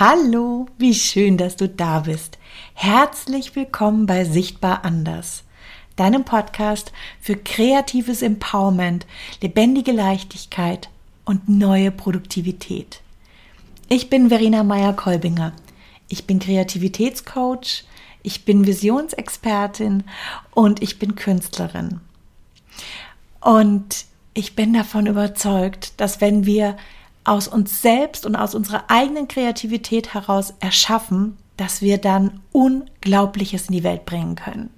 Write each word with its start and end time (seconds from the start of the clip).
Hallo, 0.00 0.66
wie 0.78 0.94
schön, 0.94 1.36
dass 1.36 1.56
du 1.56 1.68
da 1.68 2.00
bist. 2.00 2.38
Herzlich 2.72 3.54
willkommen 3.54 4.06
bei 4.06 4.24
Sichtbar 4.24 4.82
Anders, 4.86 5.44
deinem 5.96 6.24
Podcast 6.24 6.90
für 7.20 7.36
kreatives 7.36 8.22
Empowerment, 8.22 9.06
lebendige 9.42 9.92
Leichtigkeit 9.92 10.88
und 11.26 11.50
neue 11.50 11.90
Produktivität. 11.90 13.02
Ich 13.90 14.08
bin 14.08 14.30
Verena 14.30 14.64
Meyer-Kolbinger. 14.64 15.52
Ich 16.08 16.26
bin 16.26 16.38
Kreativitätscoach, 16.38 17.84
ich 18.22 18.46
bin 18.46 18.66
Visionsexpertin 18.66 20.04
und 20.52 20.82
ich 20.82 20.98
bin 20.98 21.14
Künstlerin. 21.14 22.00
Und 23.42 24.06
ich 24.32 24.56
bin 24.56 24.72
davon 24.72 25.04
überzeugt, 25.04 25.92
dass 25.98 26.22
wenn 26.22 26.46
wir 26.46 26.78
aus 27.24 27.48
uns 27.48 27.82
selbst 27.82 28.26
und 28.26 28.36
aus 28.36 28.54
unserer 28.54 28.84
eigenen 28.88 29.28
Kreativität 29.28 30.14
heraus 30.14 30.54
erschaffen, 30.60 31.36
dass 31.56 31.82
wir 31.82 31.98
dann 31.98 32.40
Unglaubliches 32.52 33.68
in 33.68 33.74
die 33.74 33.84
Welt 33.84 34.06
bringen 34.06 34.36
können. 34.36 34.70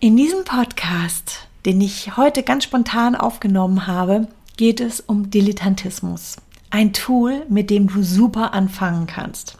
In 0.00 0.16
diesem 0.16 0.44
Podcast, 0.44 1.48
den 1.64 1.80
ich 1.80 2.16
heute 2.16 2.42
ganz 2.42 2.64
spontan 2.64 3.14
aufgenommen 3.14 3.86
habe, 3.86 4.28
geht 4.56 4.80
es 4.80 5.00
um 5.00 5.30
Dilettantismus. 5.30 6.36
Ein 6.70 6.92
Tool, 6.92 7.46
mit 7.48 7.70
dem 7.70 7.88
du 7.88 8.02
super 8.02 8.52
anfangen 8.52 9.06
kannst. 9.06 9.56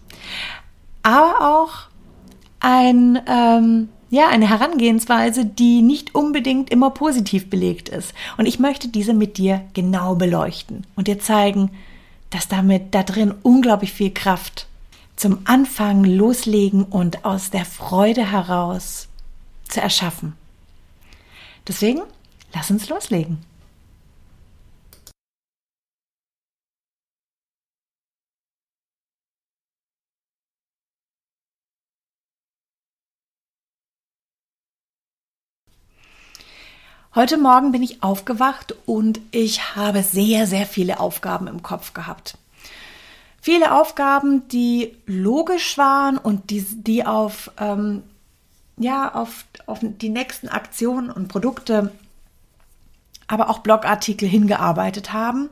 Aber 1.03 1.41
auch 1.41 1.89
ein 2.61 3.23
ähm, 3.27 3.89
ja, 4.16 4.29
eine 4.29 4.48
Herangehensweise, 4.48 5.45
die 5.45 5.83
nicht 5.83 6.15
unbedingt 6.15 6.70
immer 6.70 6.91
positiv 6.91 7.51
belegt 7.51 7.91
ist. 7.91 8.14
Und 8.39 8.47
ich 8.47 8.59
möchte 8.59 8.89
diese 8.89 9.12
mit 9.12 9.36
dir 9.36 9.62
genau 9.75 10.14
beleuchten 10.14 10.86
und 10.97 11.06
dir 11.06 11.19
zeigen, 11.19 11.70
dass 12.31 12.48
damit 12.48 12.94
da 12.94 13.03
drin 13.03 13.34
unglaublich 13.42 13.92
viel 13.92 14.11
Kraft 14.11 14.67
zum 15.17 15.41
Anfang 15.44 16.03
loslegen 16.03 16.84
und 16.84 17.27
aus 17.27 17.50
der 17.50 17.67
Freude 17.67 18.31
heraus 18.31 19.09
zu 19.69 19.83
erschaffen. 19.83 20.33
Deswegen, 21.69 22.00
lass 22.55 22.70
uns 22.70 22.89
loslegen. 22.89 23.39
Heute 37.17 37.39
Morgen 37.39 37.72
bin 37.72 37.83
ich 37.83 38.03
aufgewacht 38.03 38.75
und 38.84 39.20
ich 39.31 39.75
habe 39.75 40.03
sehr, 40.03 40.47
sehr 40.47 40.67
viele 40.67 41.00
Aufgaben 41.00 41.47
im 41.47 41.62
Kopf 41.62 41.95
gehabt. 41.95 42.36
Viele 43.41 43.72
Aufgaben, 43.72 44.47
die 44.48 44.95
logisch 45.06 45.78
waren 45.78 46.19
und 46.19 46.50
die, 46.50 46.61
die 46.61 47.06
auf, 47.06 47.50
ähm, 47.56 48.03
ja, 48.77 49.14
auf, 49.14 49.47
auf 49.64 49.78
die 49.81 50.11
nächsten 50.11 50.50
Aktionen 50.50 51.11
und 51.11 51.28
Produkte, 51.28 51.91
aber 53.28 53.48
auch 53.48 53.61
Blogartikel 53.61 54.28
hingearbeitet 54.28 55.14
haben, 55.14 55.48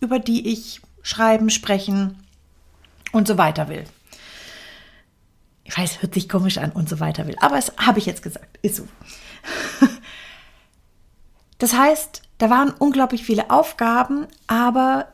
über 0.00 0.18
die 0.18 0.52
ich 0.52 0.80
schreiben, 1.04 1.50
sprechen 1.50 2.18
und 3.12 3.28
so 3.28 3.38
weiter 3.38 3.68
will. 3.68 3.84
Ich 5.62 5.78
weiß, 5.78 6.02
hört 6.02 6.14
sich 6.14 6.28
komisch 6.28 6.58
an 6.58 6.72
und 6.72 6.88
so 6.88 6.98
weiter 6.98 7.28
will, 7.28 7.36
aber 7.40 7.56
es 7.56 7.70
habe 7.76 8.00
ich 8.00 8.06
jetzt 8.06 8.24
gesagt, 8.24 8.58
ist 8.62 8.74
so. 8.74 8.88
Das 11.62 11.74
heißt, 11.74 12.22
da 12.38 12.50
waren 12.50 12.70
unglaublich 12.76 13.22
viele 13.22 13.48
Aufgaben, 13.48 14.26
aber 14.48 15.06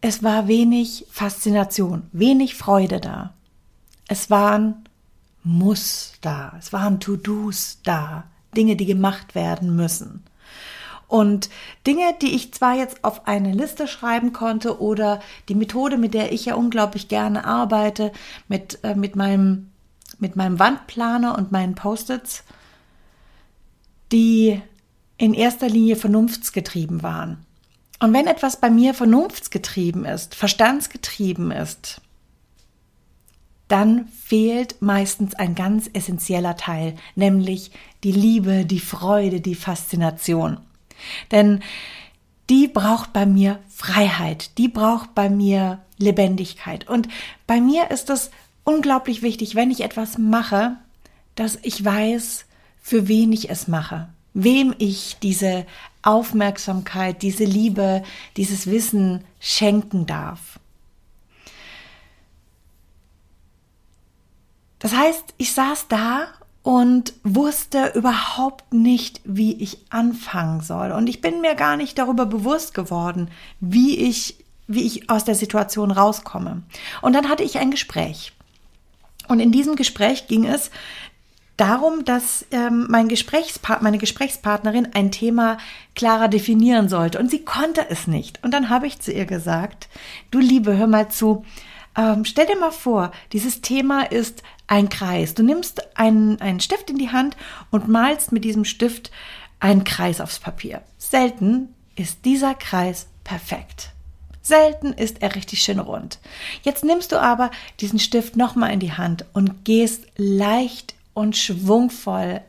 es 0.00 0.22
war 0.22 0.48
wenig 0.48 1.04
Faszination, 1.10 2.08
wenig 2.10 2.54
Freude 2.54 3.02
da. 3.02 3.34
Es 4.06 4.30
waren 4.30 4.88
Muss 5.44 6.14
da, 6.22 6.54
es 6.58 6.72
waren 6.72 7.00
To-Dos 7.00 7.80
da, 7.84 8.24
Dinge, 8.56 8.76
die 8.76 8.86
gemacht 8.86 9.34
werden 9.34 9.76
müssen. 9.76 10.24
Und 11.06 11.50
Dinge, 11.86 12.14
die 12.22 12.34
ich 12.34 12.54
zwar 12.54 12.74
jetzt 12.74 13.04
auf 13.04 13.28
eine 13.28 13.52
Liste 13.52 13.86
schreiben 13.86 14.32
konnte 14.32 14.80
oder 14.80 15.20
die 15.50 15.54
Methode, 15.54 15.98
mit 15.98 16.14
der 16.14 16.32
ich 16.32 16.46
ja 16.46 16.54
unglaublich 16.54 17.08
gerne 17.08 17.44
arbeite, 17.44 18.12
mit, 18.48 18.82
äh, 18.84 18.94
mit, 18.94 19.16
meinem, 19.16 19.70
mit 20.18 20.34
meinem 20.34 20.58
Wandplaner 20.58 21.36
und 21.36 21.52
meinen 21.52 21.74
Post-its, 21.74 22.42
die 24.12 24.62
in 25.18 25.34
erster 25.34 25.68
Linie 25.68 25.96
vernunftsgetrieben 25.96 27.02
waren. 27.02 27.44
Und 28.00 28.12
wenn 28.12 28.28
etwas 28.28 28.60
bei 28.60 28.70
mir 28.70 28.94
vernunftsgetrieben 28.94 30.04
ist, 30.04 30.36
verstandsgetrieben 30.36 31.50
ist, 31.50 32.00
dann 33.66 34.08
fehlt 34.08 34.80
meistens 34.80 35.34
ein 35.34 35.54
ganz 35.54 35.90
essentieller 35.92 36.56
Teil, 36.56 36.94
nämlich 37.16 37.72
die 38.04 38.12
Liebe, 38.12 38.64
die 38.64 38.80
Freude, 38.80 39.40
die 39.40 39.56
Faszination. 39.56 40.58
Denn 41.32 41.60
die 42.48 42.68
braucht 42.68 43.12
bei 43.12 43.26
mir 43.26 43.58
Freiheit, 43.68 44.56
die 44.56 44.68
braucht 44.68 45.14
bei 45.14 45.28
mir 45.28 45.80
Lebendigkeit. 45.98 46.88
Und 46.88 47.08
bei 47.46 47.60
mir 47.60 47.90
ist 47.90 48.08
es 48.08 48.30
unglaublich 48.64 49.22
wichtig, 49.22 49.54
wenn 49.54 49.70
ich 49.70 49.80
etwas 49.80 50.16
mache, 50.16 50.76
dass 51.34 51.58
ich 51.62 51.84
weiß, 51.84 52.46
für 52.80 53.08
wen 53.08 53.32
ich 53.32 53.50
es 53.50 53.68
mache 53.68 54.08
wem 54.34 54.74
ich 54.78 55.16
diese 55.22 55.66
Aufmerksamkeit, 56.02 57.22
diese 57.22 57.44
Liebe, 57.44 58.02
dieses 58.36 58.66
Wissen 58.66 59.24
schenken 59.40 60.06
darf. 60.06 60.58
Das 64.78 64.94
heißt, 64.94 65.34
ich 65.38 65.52
saß 65.52 65.88
da 65.88 66.28
und 66.62 67.14
wusste 67.24 67.92
überhaupt 67.94 68.72
nicht, 68.72 69.20
wie 69.24 69.54
ich 69.54 69.78
anfangen 69.90 70.60
soll. 70.60 70.92
Und 70.92 71.08
ich 71.08 71.20
bin 71.20 71.40
mir 71.40 71.54
gar 71.54 71.76
nicht 71.76 71.98
darüber 71.98 72.26
bewusst 72.26 72.74
geworden, 72.74 73.30
wie 73.60 73.96
ich, 73.96 74.36
wie 74.66 74.82
ich 74.82 75.10
aus 75.10 75.24
der 75.24 75.34
Situation 75.34 75.90
rauskomme. 75.90 76.62
Und 77.02 77.14
dann 77.14 77.28
hatte 77.28 77.42
ich 77.42 77.58
ein 77.58 77.70
Gespräch. 77.70 78.32
Und 79.28 79.40
in 79.40 79.52
diesem 79.52 79.76
Gespräch 79.76 80.26
ging 80.26 80.46
es 80.46 80.70
darum, 81.58 82.04
dass 82.04 82.46
ähm, 82.50 82.86
mein 82.88 83.08
Gesprächspart 83.08 83.82
meine 83.82 83.98
Gesprächspartnerin 83.98 84.88
ein 84.94 85.10
Thema 85.10 85.58
klarer 85.94 86.28
definieren 86.28 86.88
sollte 86.88 87.18
und 87.18 87.30
sie 87.30 87.44
konnte 87.44 87.90
es 87.90 88.06
nicht. 88.06 88.42
Und 88.42 88.52
dann 88.52 88.70
habe 88.70 88.86
ich 88.86 89.00
zu 89.00 89.12
ihr 89.12 89.26
gesagt, 89.26 89.88
du 90.30 90.38
Liebe, 90.38 90.76
hör 90.76 90.86
mal 90.86 91.10
zu, 91.10 91.44
ähm, 91.96 92.24
stell 92.24 92.46
dir 92.46 92.58
mal 92.58 92.70
vor, 92.70 93.12
dieses 93.32 93.60
Thema 93.60 94.02
ist 94.02 94.42
ein 94.68 94.88
Kreis. 94.88 95.34
Du 95.34 95.42
nimmst 95.42 95.98
einen, 95.98 96.40
einen 96.40 96.60
Stift 96.60 96.90
in 96.90 96.98
die 96.98 97.10
Hand 97.10 97.36
und 97.70 97.88
malst 97.88 98.32
mit 98.32 98.44
diesem 98.44 98.64
Stift 98.64 99.10
einen 99.58 99.84
Kreis 99.84 100.20
aufs 100.20 100.38
Papier. 100.38 100.82
Selten 100.96 101.74
ist 101.96 102.24
dieser 102.24 102.54
Kreis 102.54 103.08
perfekt. 103.24 103.90
Selten 104.42 104.92
ist 104.92 105.20
er 105.20 105.34
richtig 105.34 105.62
schön 105.62 105.80
rund. 105.80 106.20
Jetzt 106.62 106.84
nimmst 106.84 107.12
du 107.12 107.20
aber 107.20 107.50
diesen 107.80 107.98
Stift 107.98 108.36
nochmal 108.36 108.72
in 108.72 108.80
die 108.80 108.92
Hand 108.92 109.24
und 109.32 109.64
gehst 109.64 110.04
leicht 110.16 110.94
und 111.18 111.36
schwungvoll 111.36 112.40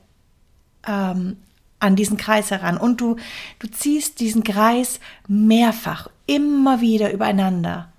ähm, 0.88 1.38
an 1.80 1.96
diesen 1.96 2.18
Kreis 2.18 2.52
heran. 2.52 2.78
Und 2.78 3.02
du, 3.02 3.16
du 3.57 3.68
ziehst 3.68 4.19
diesen 4.19 4.44
Kreis 4.44 5.00
mehrfach, 5.28 6.07
immer 6.28 6.80
wieder 6.80 7.12
übereinander. 7.12 7.91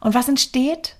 Und 0.00 0.14
was 0.14 0.28
entsteht? 0.28 0.96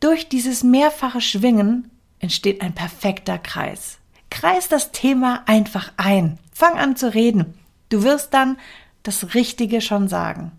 Durch 0.00 0.28
dieses 0.28 0.64
mehrfache 0.64 1.20
Schwingen 1.20 1.88
entsteht 2.18 2.62
ein 2.62 2.74
perfekter 2.74 3.38
Kreis. 3.38 3.98
Kreis 4.28 4.68
das 4.68 4.90
Thema 4.90 5.42
einfach 5.46 5.92
ein. 5.96 6.38
Fang 6.52 6.78
an 6.78 6.96
zu 6.96 7.14
reden. 7.14 7.54
Du 7.90 8.02
wirst 8.02 8.34
dann 8.34 8.58
das 9.04 9.34
Richtige 9.34 9.80
schon 9.80 10.08
sagen. 10.08 10.50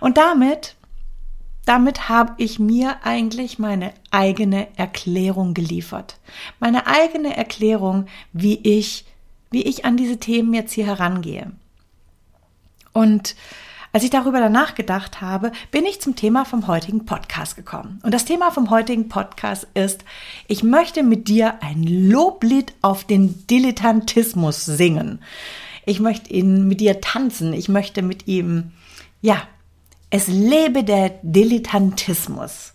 Und 0.00 0.16
damit 0.16 0.74
damit 1.64 2.08
habe 2.08 2.34
ich 2.36 2.58
mir 2.58 3.04
eigentlich 3.04 3.58
meine 3.58 3.92
eigene 4.10 4.68
Erklärung 4.76 5.54
geliefert. 5.54 6.18
Meine 6.60 6.86
eigene 6.86 7.36
Erklärung, 7.36 8.06
wie 8.32 8.58
ich, 8.62 9.06
wie 9.50 9.62
ich 9.62 9.84
an 9.84 9.96
diese 9.96 10.18
Themen 10.18 10.52
jetzt 10.52 10.72
hier 10.72 10.86
herangehe. 10.86 11.52
Und 12.92 13.34
als 13.94 14.02
ich 14.02 14.10
darüber 14.10 14.40
danach 14.40 14.74
gedacht 14.74 15.20
habe, 15.20 15.52
bin 15.70 15.86
ich 15.86 16.00
zum 16.00 16.16
Thema 16.16 16.44
vom 16.44 16.66
heutigen 16.66 17.06
Podcast 17.06 17.54
gekommen. 17.54 18.00
Und 18.02 18.12
das 18.12 18.24
Thema 18.24 18.50
vom 18.50 18.70
heutigen 18.70 19.08
Podcast 19.08 19.68
ist, 19.74 20.04
ich 20.48 20.64
möchte 20.64 21.04
mit 21.04 21.28
dir 21.28 21.62
ein 21.62 21.84
Loblied 21.84 22.74
auf 22.82 23.04
den 23.04 23.46
Dilettantismus 23.46 24.64
singen. 24.64 25.20
Ich 25.86 26.00
möchte 26.00 26.32
ihn 26.32 26.66
mit 26.66 26.80
dir 26.80 27.00
tanzen. 27.00 27.52
Ich 27.52 27.68
möchte 27.68 28.02
mit 28.02 28.26
ihm, 28.26 28.72
ja, 29.20 29.42
es 30.14 30.28
lebe 30.28 30.84
der 30.84 31.18
Dilettantismus. 31.22 32.72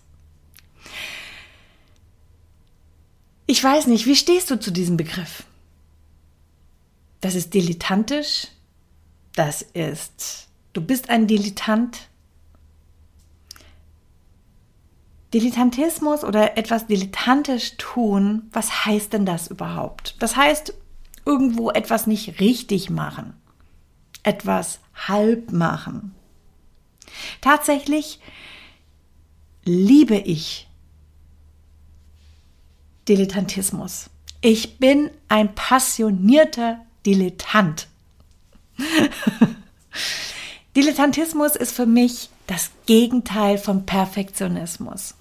Ich 3.46 3.64
weiß 3.64 3.86
nicht, 3.86 4.04
wie 4.04 4.14
stehst 4.14 4.50
du 4.50 4.60
zu 4.60 4.70
diesem 4.70 4.98
Begriff? 4.98 5.44
Das 7.22 7.34
ist 7.34 7.54
dilettantisch. 7.54 8.48
Das 9.34 9.62
ist, 9.62 10.48
du 10.74 10.82
bist 10.82 11.08
ein 11.08 11.26
Dilettant. 11.26 12.10
Dilettantismus 15.32 16.24
oder 16.24 16.58
etwas 16.58 16.88
dilettantisch 16.88 17.78
tun, 17.78 18.50
was 18.52 18.84
heißt 18.84 19.14
denn 19.14 19.24
das 19.24 19.48
überhaupt? 19.48 20.16
Das 20.18 20.36
heißt, 20.36 20.74
irgendwo 21.24 21.70
etwas 21.70 22.06
nicht 22.06 22.38
richtig 22.38 22.90
machen, 22.90 23.32
etwas 24.24 24.80
halb 24.94 25.52
machen. 25.52 26.14
Tatsächlich 27.40 28.20
liebe 29.64 30.16
ich 30.16 30.68
Dilettantismus. 33.08 34.10
Ich 34.40 34.78
bin 34.78 35.10
ein 35.28 35.54
passionierter 35.54 36.80
Dilettant. 37.04 37.88
Dilettantismus 40.76 41.56
ist 41.56 41.72
für 41.72 41.86
mich 41.86 42.30
das 42.46 42.70
Gegenteil 42.86 43.58
von 43.58 43.84
Perfektionismus. 43.86 45.14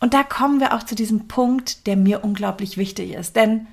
Und 0.00 0.14
da 0.14 0.22
kommen 0.22 0.60
wir 0.60 0.74
auch 0.74 0.82
zu 0.82 0.94
diesem 0.94 1.28
Punkt, 1.28 1.86
der 1.86 1.96
mir 1.96 2.24
unglaublich 2.24 2.76
wichtig 2.76 3.12
ist. 3.12 3.36
Denn 3.36 3.66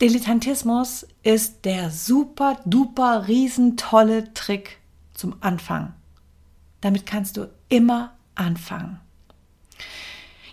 Dilettantismus 0.00 1.06
ist 1.22 1.66
der 1.66 1.90
super, 1.90 2.58
duper, 2.64 3.28
riesentolle 3.28 4.32
Trick 4.32 4.78
zum 5.12 5.36
Anfang. 5.40 5.92
Damit 6.80 7.04
kannst 7.04 7.36
du 7.36 7.50
immer 7.68 8.14
anfangen. 8.34 8.98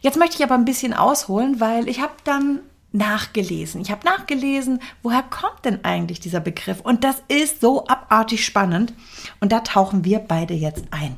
Jetzt 0.02 0.18
möchte 0.18 0.36
ich 0.36 0.44
aber 0.44 0.56
ein 0.56 0.66
bisschen 0.66 0.94
ausholen, 0.94 1.62
weil 1.62 1.88
ich 1.88 2.02
habe 2.02 2.14
dann 2.26 2.60
nachgelesen. 2.92 3.80
Ich 3.80 3.90
habe 3.90 4.06
nachgelesen, 4.06 4.82
woher 5.02 5.24
kommt 5.24 5.64
denn 5.64 5.84
eigentlich 5.86 6.20
dieser 6.20 6.42
Begriff? 6.42 6.82
Und 6.82 7.06
das 7.06 7.24
ist 7.30 7.62
so 7.62 7.88
abartig 7.88 8.46
spannend. 8.46 8.94
Und 9.40 9.54
da 9.54 9.62
tauchen 9.62 10.04
wir 10.04 10.20
beide 10.20 10.54
jetzt 10.54 10.86
ein. 10.92 11.16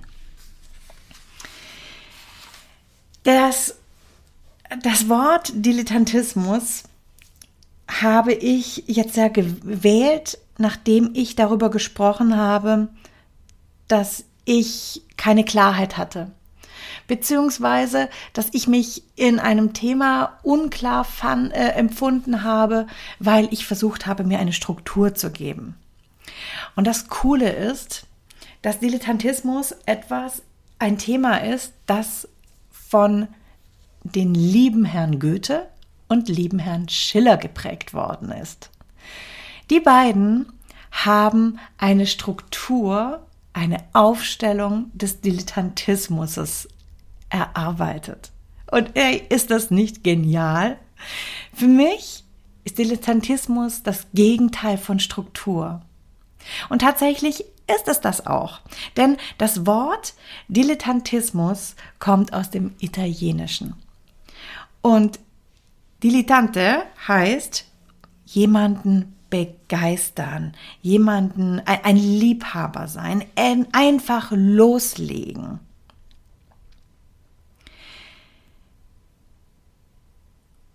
Das, 3.23 3.75
das 4.83 5.09
Wort 5.09 5.51
Dilettantismus 5.53 6.83
habe 7.89 8.33
ich 8.33 8.83
jetzt 8.87 9.17
ja 9.17 9.27
gewählt, 9.27 10.37
nachdem 10.57 11.11
ich 11.13 11.35
darüber 11.35 11.69
gesprochen 11.69 12.37
habe, 12.37 12.89
dass 13.87 14.25
ich 14.45 15.01
keine 15.17 15.43
Klarheit 15.43 15.97
hatte. 15.97 16.31
Beziehungsweise, 17.07 18.07
dass 18.33 18.49
ich 18.51 18.67
mich 18.67 19.03
in 19.15 19.39
einem 19.39 19.73
Thema 19.73 20.37
unklar 20.43 21.03
fand, 21.03 21.51
äh, 21.53 21.69
empfunden 21.69 22.43
habe, 22.43 22.85
weil 23.17 23.47
ich 23.51 23.65
versucht 23.65 24.05
habe, 24.05 24.23
mir 24.23 24.37
eine 24.37 24.53
Struktur 24.53 25.15
zu 25.15 25.31
geben. 25.31 25.75
Und 26.75 26.85
das 26.85 27.07
Coole 27.07 27.49
ist, 27.49 28.05
dass 28.61 28.79
Dilettantismus 28.79 29.75
etwas, 29.85 30.43
ein 30.77 30.97
Thema 30.99 31.37
ist, 31.37 31.73
das 31.87 32.27
von 32.71 33.27
den 34.03 34.35
lieben 34.35 34.85
Herrn 34.85 35.19
Goethe 35.19 35.67
und 36.09 36.27
lieben 36.27 36.59
Herrn 36.59 36.89
Schiller 36.89 37.37
geprägt 37.37 37.93
worden 37.93 38.31
ist. 38.31 38.69
Die 39.69 39.79
beiden 39.79 40.51
haben 40.91 41.59
eine 41.77 42.07
Struktur, 42.07 43.25
eine 43.53 43.83
Aufstellung 43.93 44.91
des 44.93 45.21
Dilettantismus 45.21 46.67
erarbeitet. 47.29 48.31
Und 48.71 48.95
ey, 48.95 49.23
ist 49.29 49.51
das 49.51 49.71
nicht 49.71 50.03
genial? 50.03 50.77
Für 51.53 51.67
mich 51.67 52.23
ist 52.63 52.77
Dilettantismus 52.77 53.83
das 53.83 54.07
Gegenteil 54.13 54.77
von 54.77 54.99
Struktur. 54.99 55.81
Und 56.69 56.79
tatsächlich 56.79 57.45
ist 57.67 57.87
es 57.87 58.01
das 58.01 58.25
auch. 58.25 58.61
Denn 58.97 59.17
das 59.37 59.65
Wort 59.65 60.13
Dilettantismus 60.47 61.75
kommt 61.99 62.33
aus 62.33 62.49
dem 62.49 62.73
Italienischen. 62.79 63.75
Und 64.81 65.19
Dilettante 66.03 66.83
heißt 67.07 67.65
jemanden 68.25 69.15
begeistern, 69.29 70.53
jemanden, 70.81 71.61
ein 71.65 71.97
Liebhaber 71.97 72.87
sein, 72.87 73.23
einfach 73.71 74.31
loslegen. 74.31 75.59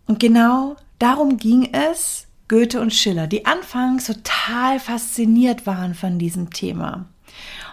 Und 0.06 0.20
genau 0.20 0.76
darum 0.98 1.38
ging 1.38 1.70
es 1.72 2.26
Goethe 2.48 2.80
und 2.80 2.92
Schiller, 2.92 3.26
die 3.26 3.46
anfangs 3.46 4.06
total 4.06 4.78
fasziniert 4.78 5.66
waren 5.66 5.94
von 5.94 6.18
diesem 6.18 6.50
Thema. 6.50 7.06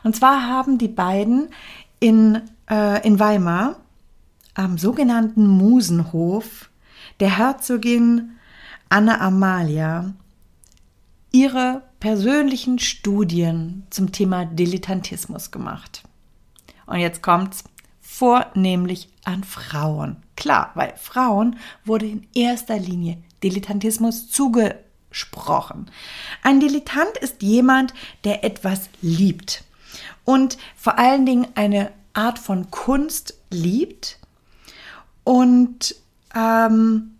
Und 0.04 0.16
zwar 0.16 0.48
haben 0.48 0.78
die 0.78 0.88
beiden 0.88 1.50
in, 2.00 2.42
äh, 2.70 3.06
in 3.06 3.20
Weimar 3.20 3.76
am 4.54 4.78
sogenannten 4.78 5.46
Musenhof 5.46 6.71
der 7.22 7.38
Herzogin 7.38 8.40
Anna 8.90 9.22
Amalia 9.22 10.14
ihre 11.32 11.84
persönlichen 12.00 12.80
Studien 12.80 13.86
zum 13.92 14.12
Thema 14.12 14.46
Dilettantismus 14.46 15.52
gemacht. 15.52 16.04
Und 16.88 16.98
jetzt 16.98 17.22
kommt's 17.22 17.64
vornehmlich 18.02 19.08
an 19.24 19.44
Frauen. 19.44 20.18
Klar, 20.36 20.72
weil 20.74 20.94
Frauen 20.98 21.58
wurde 21.86 22.08
in 22.08 22.28
erster 22.34 22.80
Linie 22.80 23.18
Dilettantismus 23.44 24.30
zugesprochen. 24.30 25.92
Ein 26.42 26.60
Dilettant 26.60 27.18
ist 27.22 27.44
jemand, 27.44 27.94
der 28.24 28.44
etwas 28.44 28.90
liebt 29.02 29.64
und 30.26 30.58
vor 30.76 30.98
allen 30.98 31.28
Dingen 31.28 31.48
eine 31.54 31.92
Art 32.14 32.40
von 32.40 32.72
Kunst 32.72 33.36
liebt 33.52 34.18
und 35.24 35.96
ähm, 36.36 37.18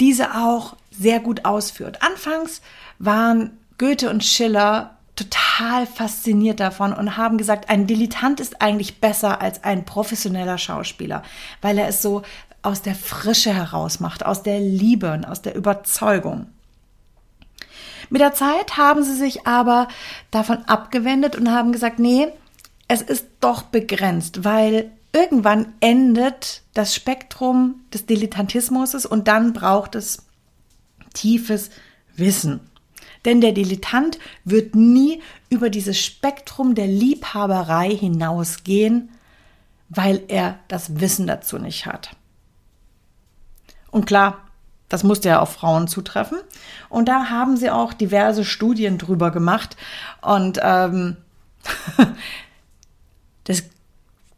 diese 0.00 0.34
auch 0.34 0.76
sehr 0.90 1.20
gut 1.20 1.44
ausführt. 1.44 2.02
Anfangs 2.02 2.60
waren 2.98 3.58
Goethe 3.78 4.10
und 4.10 4.24
Schiller 4.24 4.96
total 5.16 5.86
fasziniert 5.86 6.60
davon 6.60 6.92
und 6.92 7.16
haben 7.16 7.38
gesagt, 7.38 7.68
ein 7.68 7.86
Dilettant 7.86 8.40
ist 8.40 8.62
eigentlich 8.62 9.00
besser 9.00 9.40
als 9.40 9.62
ein 9.64 9.84
professioneller 9.84 10.58
Schauspieler, 10.58 11.22
weil 11.60 11.78
er 11.78 11.88
es 11.88 12.02
so 12.02 12.22
aus 12.62 12.82
der 12.82 12.94
Frische 12.94 13.52
heraus 13.52 14.00
macht, 14.00 14.24
aus 14.24 14.42
der 14.42 14.60
Liebe 14.60 15.12
und 15.12 15.24
aus 15.24 15.42
der 15.42 15.54
Überzeugung. 15.54 16.46
Mit 18.08 18.20
der 18.20 18.34
Zeit 18.34 18.76
haben 18.76 19.02
sie 19.02 19.14
sich 19.14 19.46
aber 19.46 19.88
davon 20.30 20.64
abgewendet 20.66 21.36
und 21.36 21.50
haben 21.50 21.72
gesagt, 21.72 21.98
nee, 21.98 22.28
es 22.88 23.02
ist 23.02 23.26
doch 23.40 23.62
begrenzt, 23.62 24.44
weil 24.44 24.90
irgendwann 25.12 25.74
endet 25.80 26.62
das 26.74 26.94
Spektrum 26.94 27.82
des 27.92 28.06
Dilettantismus 28.06 29.06
und 29.06 29.28
dann 29.28 29.52
braucht 29.52 29.94
es 29.94 30.24
tiefes 31.14 31.70
Wissen. 32.16 32.60
Denn 33.24 33.40
der 33.40 33.52
Dilettant 33.52 34.18
wird 34.44 34.74
nie 34.74 35.22
über 35.48 35.70
dieses 35.70 36.02
Spektrum 36.02 36.74
der 36.74 36.86
Liebhaberei 36.86 37.94
hinausgehen, 37.94 39.10
weil 39.88 40.22
er 40.28 40.58
das 40.68 41.00
Wissen 41.00 41.26
dazu 41.26 41.58
nicht 41.58 41.86
hat. 41.86 42.16
Und 43.90 44.06
klar, 44.06 44.38
das 44.88 45.04
musste 45.04 45.28
ja 45.28 45.40
auf 45.40 45.52
Frauen 45.52 45.86
zutreffen. 45.86 46.38
Und 46.88 47.08
da 47.08 47.30
haben 47.30 47.56
sie 47.56 47.70
auch 47.70 47.92
diverse 47.92 48.44
Studien 48.44 48.98
drüber 48.98 49.30
gemacht. 49.30 49.76
Und 50.20 50.58
ähm, 50.62 51.16
das, 53.44 53.62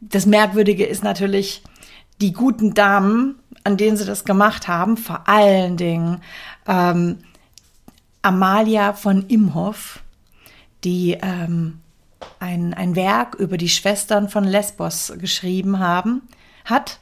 das 0.09 0.25
Merkwürdige 0.25 0.85
ist 0.85 1.03
natürlich, 1.03 1.63
die 2.21 2.33
guten 2.33 2.73
Damen, 2.73 3.39
an 3.63 3.77
denen 3.77 3.97
sie 3.97 4.05
das 4.05 4.23
gemacht 4.23 4.67
haben, 4.67 4.97
vor 4.97 5.27
allen 5.27 5.77
Dingen 5.77 6.21
ähm, 6.67 7.19
Amalia 8.21 8.93
von 8.93 9.27
Imhoff, 9.27 9.99
die 10.83 11.17
ähm, 11.21 11.79
ein, 12.39 12.73
ein 12.73 12.95
Werk 12.95 13.35
über 13.35 13.57
die 13.57 13.69
Schwestern 13.69 14.29
von 14.29 14.43
Lesbos 14.43 15.13
geschrieben 15.17 15.79
haben, 15.79 16.21
hat, 16.63 16.99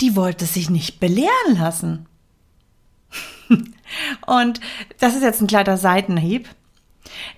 die 0.00 0.14
wollte 0.14 0.46
sich 0.46 0.70
nicht 0.70 1.00
belehren 1.00 1.56
lassen. 1.58 2.06
Und 4.26 4.60
das 5.00 5.16
ist 5.16 5.22
jetzt 5.22 5.40
ein 5.40 5.48
kleiner 5.48 5.76
Seitenhieb. 5.76 6.48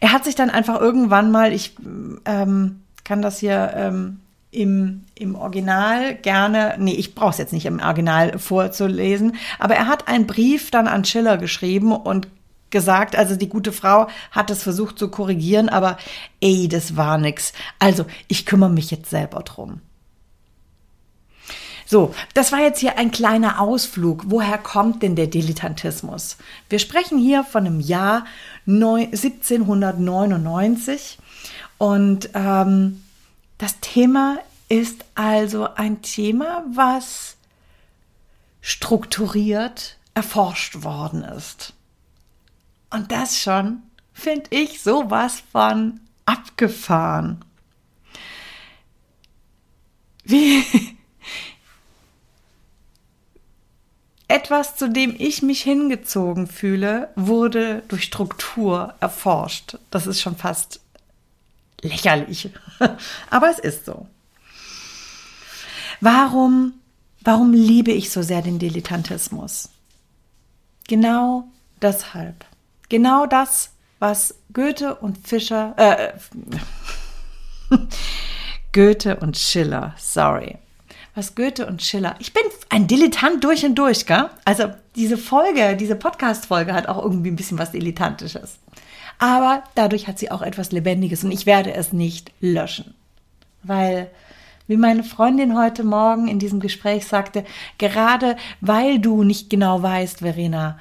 Er 0.00 0.12
hat 0.12 0.24
sich 0.24 0.34
dann 0.34 0.50
einfach 0.50 0.80
irgendwann 0.80 1.30
mal, 1.30 1.52
ich 1.52 1.76
ähm, 2.24 2.82
kann 3.04 3.22
das 3.22 3.38
hier 3.38 3.72
ähm, 3.74 4.20
im, 4.50 5.04
im 5.14 5.36
Original 5.36 6.16
gerne, 6.16 6.74
nee, 6.78 6.94
ich 6.94 7.14
brauche 7.14 7.30
es 7.30 7.38
jetzt 7.38 7.52
nicht 7.52 7.66
im 7.66 7.80
Original 7.80 8.38
vorzulesen, 8.38 9.36
aber 9.58 9.74
er 9.74 9.86
hat 9.86 10.08
einen 10.08 10.26
Brief 10.26 10.70
dann 10.70 10.88
an 10.88 11.04
Schiller 11.04 11.38
geschrieben 11.38 11.92
und 11.92 12.28
gesagt, 12.70 13.16
also 13.16 13.36
die 13.36 13.48
gute 13.48 13.72
Frau 13.72 14.08
hat 14.30 14.50
es 14.50 14.62
versucht 14.62 14.98
zu 14.98 15.08
korrigieren, 15.08 15.68
aber 15.68 15.98
ey, 16.40 16.68
das 16.68 16.96
war 16.96 17.18
nix. 17.18 17.52
Also, 17.78 18.06
ich 18.28 18.46
kümmere 18.46 18.70
mich 18.70 18.90
jetzt 18.90 19.10
selber 19.10 19.42
drum. 19.42 19.82
So, 21.84 22.14
das 22.34 22.52
war 22.52 22.60
jetzt 22.60 22.78
hier 22.78 22.96
ein 22.98 23.10
kleiner 23.10 23.60
Ausflug. 23.60 24.22
Woher 24.28 24.56
kommt 24.58 25.02
denn 25.02 25.16
der 25.16 25.26
Dilettantismus? 25.26 26.36
Wir 26.68 26.78
sprechen 26.78 27.18
hier 27.18 27.42
von 27.42 27.64
dem 27.64 27.80
Jahr 27.80 28.24
1799 28.68 31.18
und 31.78 32.30
ähm, 32.34 33.02
das 33.60 33.78
Thema 33.80 34.38
ist 34.70 35.04
also 35.14 35.74
ein 35.74 36.00
Thema, 36.00 36.64
was 36.72 37.36
strukturiert 38.62 39.98
erforscht 40.14 40.82
worden 40.82 41.22
ist. 41.22 41.74
Und 42.88 43.12
das 43.12 43.38
schon 43.38 43.82
finde 44.14 44.48
ich 44.48 44.80
sowas 44.80 45.42
von 45.52 46.00
abgefahren. 46.24 47.44
Wie 50.24 50.64
etwas, 54.26 54.76
zu 54.76 54.88
dem 54.88 55.14
ich 55.18 55.42
mich 55.42 55.60
hingezogen 55.62 56.46
fühle, 56.46 57.10
wurde 57.14 57.82
durch 57.88 58.04
Struktur 58.04 58.94
erforscht. 59.00 59.76
Das 59.90 60.06
ist 60.06 60.22
schon 60.22 60.36
fast 60.36 60.80
lächerlich. 61.82 62.50
Aber 63.30 63.50
es 63.50 63.58
ist 63.58 63.86
so. 63.86 64.06
Warum, 66.00 66.74
warum 67.22 67.52
liebe 67.52 67.92
ich 67.92 68.10
so 68.10 68.22
sehr 68.22 68.42
den 68.42 68.58
Dilettantismus? 68.58 69.68
Genau 70.88 71.44
deshalb. 71.82 72.44
Genau 72.88 73.26
das, 73.26 73.70
was 73.98 74.34
Goethe 74.52 74.96
und 74.96 75.18
Fischer, 75.26 75.74
äh, 75.76 76.12
Goethe 78.72 79.16
und 79.16 79.36
Schiller, 79.36 79.94
sorry. 79.98 80.58
Was 81.14 81.34
Goethe 81.34 81.66
und 81.66 81.82
Schiller. 81.82 82.14
Ich 82.18 82.32
bin 82.32 82.42
ein 82.68 82.86
Dilettant 82.86 83.42
durch 83.44 83.64
und 83.64 83.74
durch, 83.74 84.06
gell? 84.06 84.30
Also 84.44 84.72
diese 84.96 85.18
Folge, 85.18 85.76
diese 85.76 85.96
Podcast-Folge 85.96 86.72
hat 86.72 86.88
auch 86.88 87.02
irgendwie 87.02 87.30
ein 87.30 87.36
bisschen 87.36 87.58
was 87.58 87.72
Dilettantisches. 87.72 88.58
Aber 89.20 89.62
dadurch 89.74 90.08
hat 90.08 90.18
sie 90.18 90.30
auch 90.30 90.40
etwas 90.40 90.72
Lebendiges 90.72 91.22
und 91.22 91.30
ich 91.30 91.44
werde 91.44 91.74
es 91.74 91.92
nicht 91.92 92.32
löschen. 92.40 92.94
Weil, 93.62 94.10
wie 94.66 94.78
meine 94.78 95.04
Freundin 95.04 95.58
heute 95.58 95.84
Morgen 95.84 96.26
in 96.26 96.38
diesem 96.38 96.58
Gespräch 96.58 97.06
sagte, 97.06 97.44
gerade 97.76 98.36
weil 98.62 98.98
du 98.98 99.22
nicht 99.22 99.50
genau 99.50 99.82
weißt, 99.82 100.20
Verena, 100.20 100.78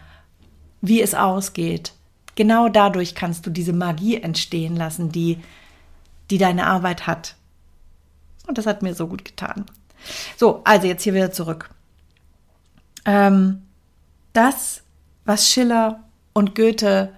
wie 0.80 1.02
es 1.02 1.14
ausgeht, 1.14 1.92
genau 2.36 2.70
dadurch 2.70 3.14
kannst 3.14 3.46
du 3.46 3.50
diese 3.50 3.74
Magie 3.74 4.16
entstehen 4.22 4.78
lassen, 4.78 5.12
die, 5.12 5.40
die 6.30 6.38
deine 6.38 6.66
Arbeit 6.66 7.08
hat. 7.08 7.36
Und 8.48 8.58
das 8.58 8.66
hat 8.66 8.82
mir 8.82 8.96
so 8.96 9.08
gut 9.08 9.26
getan. 9.26 9.66
So, 10.38 10.62
also 10.64 10.88
jetzt 10.88 11.04
hier 11.04 11.14
wieder 11.14 11.34
zurück. 11.34 11.72
Ähm, 13.04 13.64
das, 14.32 14.82
was 15.26 15.50
Schiller 15.50 16.06
und 16.32 16.56
Goethe 16.56 17.12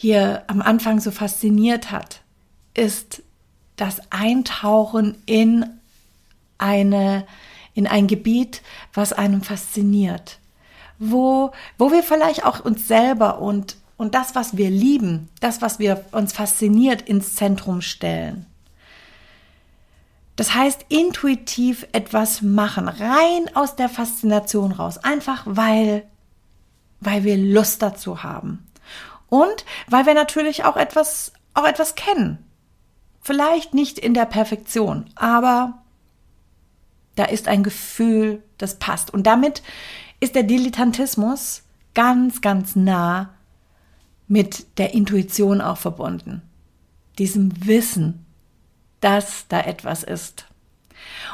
hier 0.00 0.44
am 0.46 0.62
Anfang 0.62 0.98
so 0.98 1.10
fasziniert 1.10 1.90
hat, 1.90 2.22
ist 2.72 3.22
das 3.76 4.00
Eintauchen 4.08 5.20
in 5.26 5.66
eine, 6.56 7.26
in 7.74 7.86
ein 7.86 8.06
Gebiet, 8.06 8.62
was 8.94 9.12
einem 9.12 9.42
fasziniert, 9.42 10.38
wo, 10.98 11.52
wo 11.76 11.92
wir 11.92 12.02
vielleicht 12.02 12.46
auch 12.46 12.64
uns 12.64 12.88
selber 12.88 13.42
und, 13.42 13.76
und 13.98 14.14
das, 14.14 14.34
was 14.34 14.56
wir 14.56 14.70
lieben, 14.70 15.28
das, 15.40 15.60
was 15.60 15.78
wir 15.78 16.02
uns 16.12 16.32
fasziniert, 16.32 17.02
ins 17.02 17.34
Zentrum 17.34 17.82
stellen. 17.82 18.46
Das 20.36 20.54
heißt, 20.54 20.86
intuitiv 20.88 21.86
etwas 21.92 22.40
machen, 22.40 22.88
rein 22.88 23.54
aus 23.54 23.76
der 23.76 23.90
Faszination 23.90 24.72
raus, 24.72 24.96
einfach 24.96 25.42
weil, 25.44 26.04
weil 27.00 27.22
wir 27.24 27.36
Lust 27.36 27.82
dazu 27.82 28.22
haben. 28.22 28.66
Und 29.30 29.64
weil 29.88 30.04
wir 30.04 30.14
natürlich 30.14 30.64
auch 30.64 30.76
etwas, 30.76 31.32
auch 31.54 31.64
etwas 31.64 31.94
kennen. 31.94 32.44
Vielleicht 33.22 33.72
nicht 33.72 33.98
in 33.98 34.12
der 34.12 34.26
Perfektion, 34.26 35.08
aber 35.14 35.78
da 37.16 37.24
ist 37.24 37.48
ein 37.48 37.62
Gefühl, 37.62 38.42
das 38.58 38.78
passt. 38.78 39.12
Und 39.12 39.26
damit 39.26 39.62
ist 40.20 40.34
der 40.34 40.42
Dilettantismus 40.42 41.62
ganz, 41.94 42.40
ganz 42.40 42.76
nah 42.76 43.30
mit 44.28 44.78
der 44.78 44.94
Intuition 44.94 45.60
auch 45.60 45.78
verbunden. 45.78 46.42
Diesem 47.18 47.66
Wissen, 47.66 48.24
dass 49.00 49.46
da 49.48 49.60
etwas 49.60 50.02
ist. 50.02 50.46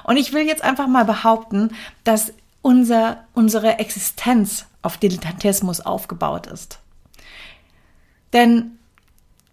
Und 0.04 0.16
ich 0.16 0.32
will 0.32 0.46
jetzt 0.46 0.62
einfach 0.62 0.86
mal 0.86 1.04
behaupten, 1.04 1.72
dass 2.04 2.32
unser, 2.62 3.24
unsere 3.34 3.78
Existenz 3.78 4.66
auf 4.82 4.96
Dilettantismus 4.96 5.80
aufgebaut 5.80 6.46
ist. 6.46 6.80
Denn 8.36 8.72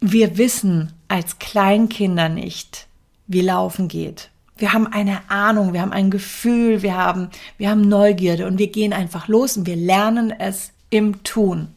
wir 0.02 0.38
wissen 0.38 0.92
als 1.08 1.40
Kleinkinder 1.40 2.28
nicht, 2.28 2.88
wie 3.28 3.40
Laufen 3.40 3.88
geht. 3.88 4.30
Wir 4.58 4.74
haben 4.74 4.88
eine 4.88 5.22
Ahnung, 5.30 5.72
wir 5.72 5.80
haben 5.80 5.94
ein 5.94 6.12
Gefühl, 6.12 6.82
wir 6.82 6.98
haben, 6.98 7.30
wir 7.58 7.70
haben 7.70 7.88
Neugierde 7.88 8.46
und 8.46 8.60
wir 8.60 8.68
gehen 8.68 8.92
einfach 8.92 9.30
los 9.30 9.56
und 9.56 9.68
wir 9.68 9.78
lernen 9.78 10.34
es 10.38 10.74
im 10.90 11.24
Tun. 11.24 11.70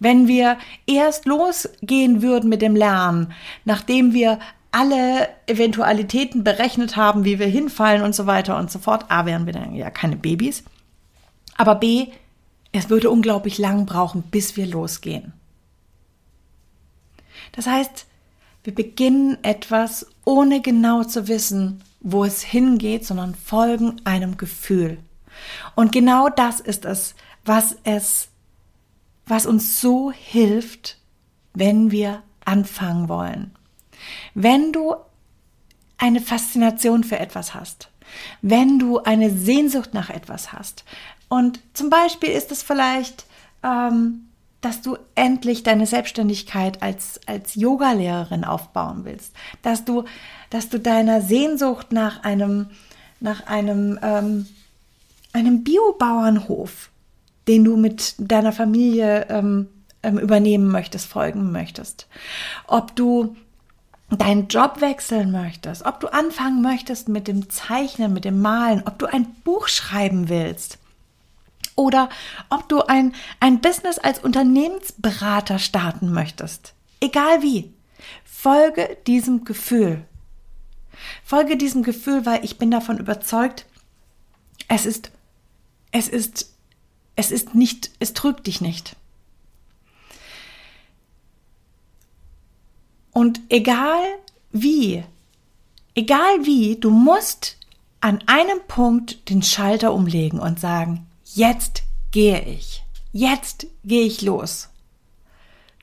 Wenn 0.00 0.26
wir 0.26 0.56
erst 0.86 1.26
losgehen 1.26 2.22
würden 2.22 2.48
mit 2.48 2.62
dem 2.62 2.76
Lernen, 2.76 3.34
nachdem 3.66 4.14
wir 4.14 4.38
alle 4.72 5.28
Eventualitäten 5.46 6.44
berechnet 6.44 6.96
haben, 6.96 7.26
wie 7.26 7.38
wir 7.38 7.46
hinfallen 7.46 8.02
und 8.02 8.14
so 8.14 8.24
weiter 8.24 8.56
und 8.56 8.70
so 8.70 8.78
fort, 8.78 9.04
A, 9.10 9.26
wären 9.26 9.44
wir 9.44 9.52
dann 9.52 9.74
ja 9.74 9.90
keine 9.90 10.16
Babys, 10.16 10.64
aber 11.58 11.74
B, 11.74 12.06
es 12.72 12.88
würde 12.88 13.10
unglaublich 13.10 13.58
lang 13.58 13.84
brauchen, 13.84 14.22
bis 14.22 14.56
wir 14.56 14.66
losgehen. 14.66 15.34
Das 17.56 17.66
heißt, 17.66 18.06
wir 18.62 18.74
beginnen 18.74 19.38
etwas, 19.42 20.06
ohne 20.24 20.60
genau 20.60 21.04
zu 21.04 21.28
wissen, 21.28 21.82
wo 22.00 22.24
es 22.24 22.42
hingeht, 22.42 23.04
sondern 23.04 23.34
folgen 23.34 24.00
einem 24.04 24.36
Gefühl. 24.36 24.98
Und 25.74 25.92
genau 25.92 26.28
das 26.28 26.60
ist 26.60 26.84
es, 26.84 27.14
was 27.44 27.76
es, 27.84 28.28
was 29.26 29.46
uns 29.46 29.80
so 29.80 30.12
hilft, 30.12 30.98
wenn 31.54 31.90
wir 31.90 32.22
anfangen 32.44 33.08
wollen. 33.08 33.52
Wenn 34.34 34.72
du 34.72 34.94
eine 35.98 36.20
Faszination 36.20 37.04
für 37.04 37.18
etwas 37.18 37.54
hast, 37.54 37.90
wenn 38.42 38.78
du 38.78 38.98
eine 38.98 39.30
Sehnsucht 39.30 39.94
nach 39.94 40.10
etwas 40.10 40.52
hast, 40.52 40.84
und 41.28 41.60
zum 41.72 41.90
Beispiel 41.90 42.30
ist 42.30 42.52
es 42.52 42.62
vielleicht 42.62 43.26
ähm, 43.62 44.25
dass 44.66 44.82
du 44.82 44.98
endlich 45.14 45.62
deine 45.62 45.86
Selbstständigkeit 45.86 46.82
als, 46.82 47.20
als 47.26 47.54
Yogalehrerin 47.54 48.42
aufbauen 48.42 49.04
willst, 49.04 49.32
dass 49.62 49.84
du, 49.84 50.02
dass 50.50 50.68
du 50.68 50.80
deiner 50.80 51.20
Sehnsucht 51.20 51.92
nach 51.92 52.24
einem, 52.24 52.70
nach 53.20 53.46
einem, 53.46 53.96
ähm, 54.02 54.48
einem 55.32 55.62
Biobauernhof, 55.62 56.90
den 57.46 57.62
du 57.62 57.76
mit 57.76 58.16
deiner 58.18 58.50
Familie 58.50 59.26
ähm, 59.28 59.68
ähm, 60.02 60.18
übernehmen 60.18 60.66
möchtest, 60.66 61.06
folgen 61.06 61.52
möchtest. 61.52 62.08
Ob 62.66 62.96
du 62.96 63.36
deinen 64.10 64.48
Job 64.48 64.80
wechseln 64.80 65.30
möchtest, 65.30 65.86
ob 65.86 66.00
du 66.00 66.08
anfangen 66.08 66.60
möchtest 66.60 67.08
mit 67.08 67.28
dem 67.28 67.50
Zeichnen, 67.50 68.12
mit 68.12 68.24
dem 68.24 68.42
Malen, 68.42 68.82
ob 68.84 68.98
du 68.98 69.06
ein 69.06 69.26
Buch 69.44 69.68
schreiben 69.68 70.28
willst 70.28 70.78
oder 71.76 72.08
ob 72.50 72.68
du 72.68 72.82
ein, 72.82 73.14
ein 73.38 73.60
Business 73.60 73.98
als 73.98 74.18
Unternehmensberater 74.18 75.58
starten 75.58 76.12
möchtest. 76.12 76.74
Egal 77.00 77.42
wie. 77.42 77.72
Folge 78.24 78.96
diesem 79.06 79.44
Gefühl. 79.44 80.04
Folge 81.24 81.56
diesem 81.56 81.82
Gefühl, 81.82 82.26
weil 82.26 82.44
ich 82.44 82.58
bin 82.58 82.70
davon 82.70 82.98
überzeugt, 82.98 83.66
es 84.68 84.86
ist, 84.86 85.10
es 85.92 86.08
ist, 86.08 86.54
es 87.14 87.30
ist 87.30 87.54
nicht, 87.54 87.90
es 87.98 88.14
trügt 88.14 88.46
dich 88.46 88.60
nicht. 88.60 88.96
Und 93.12 93.40
egal 93.48 94.04
wie, 94.52 95.04
egal 95.94 96.44
wie, 96.44 96.76
du 96.76 96.90
musst 96.90 97.56
an 98.00 98.22
einem 98.26 98.60
Punkt 98.68 99.30
den 99.30 99.42
Schalter 99.42 99.94
umlegen 99.94 100.38
und 100.38 100.60
sagen, 100.60 101.05
jetzt 101.36 101.82
gehe 102.10 102.40
ich. 102.40 102.84
Jetzt 103.12 103.66
gehe 103.84 104.04
ich 104.04 104.22
los. 104.22 104.68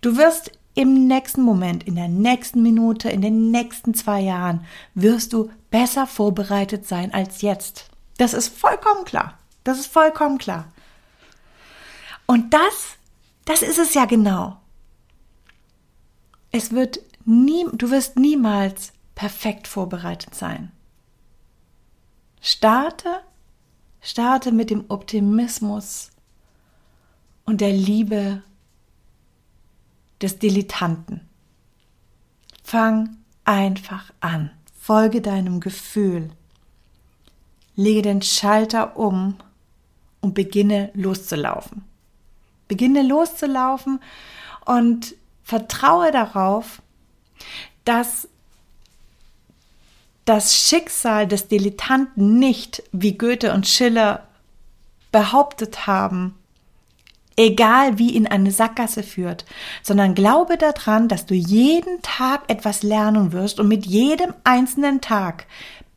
Du 0.01 0.17
wirst 0.17 0.51
im 0.75 1.07
nächsten 1.07 1.41
Moment, 1.41 1.83
in 1.83 1.95
der 1.95 2.07
nächsten 2.07 2.61
Minute, 2.63 3.09
in 3.09 3.21
den 3.21 3.51
nächsten 3.51 3.93
zwei 3.93 4.21
Jahren, 4.21 4.65
wirst 4.95 5.33
du 5.33 5.51
besser 5.69 6.07
vorbereitet 6.07 6.87
sein 6.87 7.13
als 7.13 7.41
jetzt. 7.41 7.89
Das 8.17 8.33
ist 8.33 8.49
vollkommen 8.49 9.05
klar. 9.05 9.37
Das 9.63 9.79
ist 9.79 9.87
vollkommen 9.87 10.39
klar. 10.39 10.71
Und 12.25 12.53
das, 12.53 12.97
das 13.45 13.61
ist 13.61 13.77
es 13.77 13.93
ja 13.93 14.05
genau. 14.05 14.57
Es 16.51 16.71
wird 16.71 16.99
nie, 17.25 17.65
du 17.73 17.91
wirst 17.91 18.17
niemals 18.17 18.93
perfekt 19.15 19.67
vorbereitet 19.67 20.35
sein. 20.35 20.71
Starte 22.41 23.21
Starte 24.03 24.51
mit 24.51 24.69
dem 24.69 24.83
Optimismus 24.89 26.11
und 27.45 27.61
der 27.61 27.71
Liebe 27.71 28.43
des 30.21 30.39
Dilettanten. 30.39 31.21
Fang 32.63 33.17
einfach 33.45 34.11
an. 34.19 34.51
folge 34.77 35.21
deinem 35.21 35.61
Gefühl. 35.61 36.31
Lege 37.77 38.01
den 38.01 38.21
Schalter 38.21 38.97
um 38.97 39.37
und 40.19 40.33
beginne 40.33 40.91
loszulaufen. 40.93 41.85
Beginne 42.67 43.03
loszulaufen 43.03 44.01
und 44.65 45.15
vertraue 45.43 46.11
darauf, 46.11 46.81
dass 47.85 48.27
das 50.25 50.55
Schicksal 50.55 51.27
des 51.27 51.47
Dilettanten 51.47 52.39
nicht, 52.39 52.83
wie 52.91 53.17
Goethe 53.17 53.53
und 53.53 53.67
Schiller 53.67 54.27
behauptet 55.11 55.85
haben, 55.85 56.35
egal 57.35 57.97
wie 57.97 58.15
in 58.15 58.27
eine 58.27 58.51
Sackgasse 58.51 59.03
führt, 59.03 59.45
sondern 59.81 60.15
glaube 60.15 60.57
daran, 60.57 61.07
dass 61.07 61.25
du 61.25 61.33
jeden 61.33 62.01
Tag 62.01 62.43
etwas 62.47 62.83
lernen 62.83 63.31
wirst 63.31 63.59
und 63.59 63.67
mit 63.67 63.85
jedem 63.85 64.33
einzelnen 64.43 65.01
Tag 65.01 65.45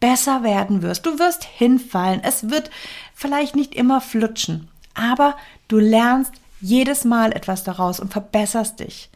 besser 0.01 0.43
werden 0.43 0.83
wirst. 0.83 1.07
Du 1.07 1.19
wirst 1.19 1.45
hinfallen, 1.45 2.21
es 2.23 2.51
wird 2.51 2.71
vielleicht 3.15 3.57
nicht 3.57 3.75
immer 3.75 4.01
flutschen, 4.01 4.69
aber 4.95 5.37
du 5.69 5.79
lernst 5.79 6.33
jedes 6.61 7.05
Mal 7.05 7.33
etwas 7.33 7.65
daraus 7.65 8.01
und 8.01 8.13
verbesserst 8.13 8.81
dich. 8.81 9.11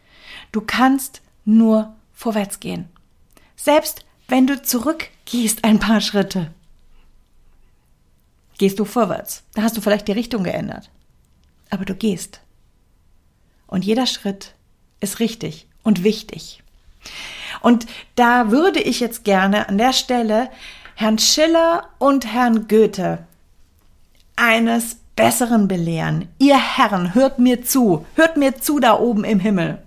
Du 0.51 0.61
kannst 0.61 1.21
nur 1.43 1.95
vorwärts 2.13 2.59
gehen. 2.59 2.87
Selbst 3.55 4.05
wenn 4.31 4.47
du 4.47 4.61
zurückgehst 4.61 5.63
ein 5.63 5.79
paar 5.79 6.01
Schritte, 6.01 6.51
gehst 8.57 8.79
du 8.79 8.85
vorwärts. 8.85 9.43
Da 9.53 9.61
hast 9.61 9.77
du 9.77 9.81
vielleicht 9.81 10.07
die 10.07 10.13
Richtung 10.13 10.43
geändert 10.43 10.89
aber 11.71 11.85
du 11.85 11.95
gehst. 11.95 12.41
Und 13.65 13.83
jeder 13.83 14.05
Schritt 14.05 14.53
ist 14.99 15.19
richtig 15.19 15.65
und 15.81 16.03
wichtig. 16.03 16.61
Und 17.61 17.87
da 18.15 18.51
würde 18.51 18.79
ich 18.79 18.99
jetzt 18.99 19.23
gerne 19.23 19.67
an 19.67 19.79
der 19.79 19.93
Stelle 19.93 20.51
Herrn 20.93 21.17
Schiller 21.17 21.89
und 21.97 22.31
Herrn 22.31 22.67
Goethe 22.67 23.25
eines 24.35 24.97
Besseren 25.15 25.67
belehren. 25.67 26.27
Ihr 26.37 26.57
Herren, 26.57 27.15
hört 27.15 27.39
mir 27.39 27.63
zu, 27.63 28.05
hört 28.15 28.37
mir 28.37 28.59
zu 28.59 28.79
da 28.79 28.99
oben 28.99 29.23
im 29.23 29.39
Himmel. 29.39 29.81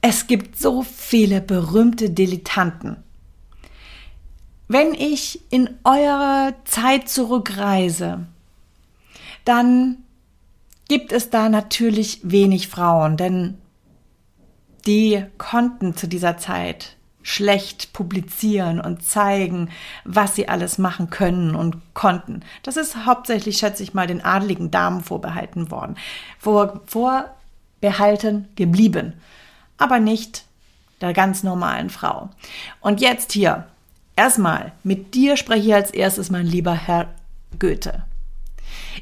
Es 0.00 0.26
gibt 0.26 0.58
so 0.58 0.82
viele 0.82 1.40
berühmte 1.40 2.08
Dilettanten. 2.10 3.02
Wenn 4.72 4.94
ich 4.94 5.40
in 5.50 5.68
eure 5.82 6.54
Zeit 6.64 7.08
zurückreise, 7.08 8.28
dann 9.44 9.96
gibt 10.86 11.10
es 11.10 11.28
da 11.28 11.48
natürlich 11.48 12.20
wenig 12.22 12.68
Frauen, 12.68 13.16
denn 13.16 13.58
die 14.86 15.24
konnten 15.38 15.96
zu 15.96 16.06
dieser 16.06 16.36
Zeit 16.36 16.94
schlecht 17.20 17.92
publizieren 17.92 18.80
und 18.80 19.02
zeigen, 19.02 19.70
was 20.04 20.36
sie 20.36 20.48
alles 20.48 20.78
machen 20.78 21.10
können 21.10 21.56
und 21.56 21.92
konnten. 21.92 22.44
Das 22.62 22.76
ist 22.76 23.06
hauptsächlich, 23.06 23.58
schätze 23.58 23.82
ich 23.82 23.92
mal, 23.92 24.06
den 24.06 24.24
adligen 24.24 24.70
Damen 24.70 25.00
vorbehalten 25.00 25.72
worden, 25.72 25.96
vor, 26.38 26.82
vorbehalten 26.86 28.46
geblieben, 28.54 29.14
aber 29.78 29.98
nicht 29.98 30.44
der 31.00 31.12
ganz 31.12 31.42
normalen 31.42 31.90
Frau. 31.90 32.30
Und 32.80 33.00
jetzt 33.00 33.32
hier, 33.32 33.66
erstmal, 34.20 34.72
mit 34.84 35.14
dir 35.14 35.38
spreche 35.38 35.68
ich 35.68 35.74
als 35.74 35.90
erstes, 35.92 36.30
mein 36.30 36.44
lieber 36.44 36.74
Herr 36.74 37.08
Goethe. 37.58 38.04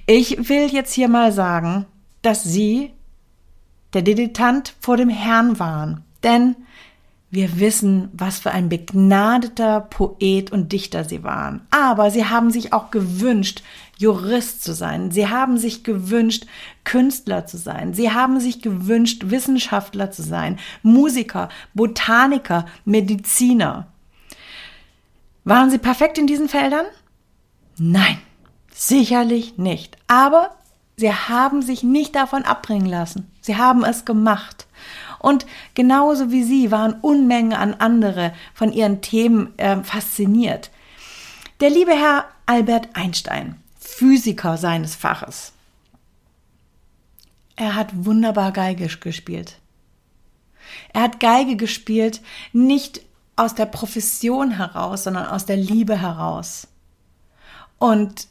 Ich 0.07 0.49
will 0.49 0.69
jetzt 0.71 0.93
hier 0.93 1.09
mal 1.09 1.33
sagen, 1.33 1.87
dass 2.23 2.45
Sie 2.45 2.93
der 3.95 4.03
Dilettant 4.03 4.75
vor 4.81 4.97
dem 4.97 5.09
Herrn 5.09 5.59
waren, 5.59 6.05
denn 6.23 6.55
wir 7.31 7.59
wissen, 7.59 8.11
was 8.13 8.39
für 8.39 8.53
ein 8.53 8.69
begnadeter 8.69 9.81
Poet 9.81 10.53
und 10.53 10.73
Dichter 10.73 11.05
sie 11.05 11.25
waren. 11.25 11.67
Aber 11.71 12.11
sie 12.11 12.25
haben 12.25 12.51
sich 12.51 12.73
auch 12.73 12.91
gewünscht, 12.91 13.63
Jurist 13.99 14.63
zu 14.63 14.73
sein. 14.73 15.11
Sie 15.11 15.29
haben 15.29 15.59
sich 15.59 15.85
gewünscht, 15.85 16.47
Künstler 16.85 17.45
zu 17.45 17.59
sein. 17.59 17.93
Sie 17.93 18.13
haben 18.13 18.41
sich 18.41 18.63
gewünscht, 18.63 19.25
Wissenschaftler 19.27 20.11
zu 20.11 20.23
sein, 20.23 20.59
Musiker, 20.83 21.51
Botaniker, 21.75 22.65
Mediziner. 22.87 23.89
Waren 25.49 25.71
sie 25.71 25.79
perfekt 25.79 26.19
in 26.19 26.27
diesen 26.27 26.49
Feldern? 26.49 26.85
Nein. 27.79 28.19
Sicherlich 28.71 29.57
nicht. 29.57 29.97
Aber 30.07 30.55
sie 30.97 31.11
haben 31.11 31.63
sich 31.63 31.83
nicht 31.83 32.15
davon 32.15 32.45
abbringen 32.45 32.87
lassen. 32.87 33.31
Sie 33.41 33.57
haben 33.57 33.83
es 33.83 34.05
gemacht. 34.05 34.67
Und 35.19 35.47
genauso 35.75 36.31
wie 36.31 36.43
sie 36.43 36.71
waren 36.71 37.01
Unmengen 37.01 37.55
an 37.55 37.73
andere 37.75 38.35
von 38.53 38.73
ihren 38.73 39.01
Themen 39.01 39.59
äh, 39.59 39.83
fasziniert. 39.83 40.71
Der 41.61 41.71
liebe 41.71 41.93
Herr 41.93 42.27
Albert 42.45 42.91
Einstein, 42.93 43.57
Physiker 43.81 44.59
seines 44.59 44.95
Faches. 44.95 45.55
Er 47.57 47.75
hat 47.75 47.89
wunderbar 48.05 48.53
Geige 48.53 48.87
gespielt. 48.87 49.57
Er 50.93 51.03
hat 51.03 51.19
Geige 51.21 51.57
gespielt, 51.57 52.21
nicht 52.53 53.01
aus 53.39 53.55
der 53.55 53.67
Profession 53.67 54.51
heraus, 54.51 55.05
sondern 55.05 55.27
aus 55.27 55.47
der 55.47 55.57
Liebe 55.57 56.01
heraus. 56.01 56.67
Und 57.79 58.27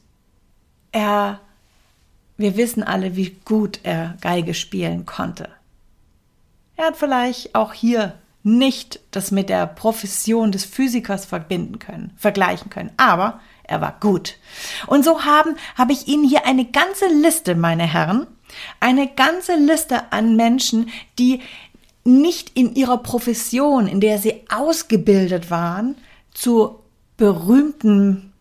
er, 0.91 1.39
wir 2.35 2.57
wissen 2.57 2.83
alle, 2.83 3.15
wie 3.15 3.37
gut 3.45 3.79
er 3.83 4.17
Geige 4.21 4.53
spielen 4.53 5.05
konnte. 5.05 5.49
Er 6.75 6.87
hat 6.87 6.97
vielleicht 6.97 7.55
auch 7.55 7.73
hier 7.73 8.13
nicht 8.43 8.99
das 9.11 9.31
mit 9.31 9.49
der 9.49 9.65
Profession 9.65 10.51
des 10.51 10.65
Physikers 10.65 11.25
verbinden 11.25 11.79
können, 11.79 12.13
vergleichen 12.17 12.69
können, 12.69 12.91
aber 12.97 13.39
er 13.63 13.81
war 13.81 13.97
gut. 13.99 14.35
Und 14.87 15.03
so 15.03 15.25
haben, 15.25 15.55
habe 15.75 15.91
ich 15.91 16.07
Ihnen 16.07 16.27
hier 16.27 16.45
eine 16.45 16.65
ganze 16.65 17.07
Liste, 17.07 17.55
meine 17.55 17.83
Herren, 17.83 18.27
eine 18.79 19.07
ganze 19.07 19.55
Liste 19.55 20.11
an 20.11 20.35
Menschen, 20.35 20.89
die 21.19 21.41
nicht 22.07 22.51
in 22.57 22.73
ihrer 22.75 22.97
Profession, 22.97 23.87
in 23.87 23.99
der 23.99 24.17
sie 24.17 24.45
ausgebildet 24.49 25.51
waren, 25.51 25.95
zu 26.33 26.79
berühmten 27.17 28.33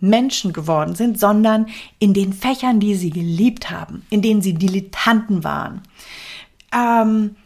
Menschen 0.00 0.52
geworden 0.52 0.94
sind, 0.94 1.18
sondern 1.18 1.66
in 1.98 2.14
den 2.14 2.32
Fächern, 2.32 2.80
die 2.80 2.94
sie 2.94 3.10
geliebt 3.10 3.70
haben, 3.70 4.06
in 4.10 4.22
denen 4.22 4.42
sie 4.42 4.54
Dilettanten 4.54 5.42
waren. 5.42 5.82
Ähm, 6.72 7.36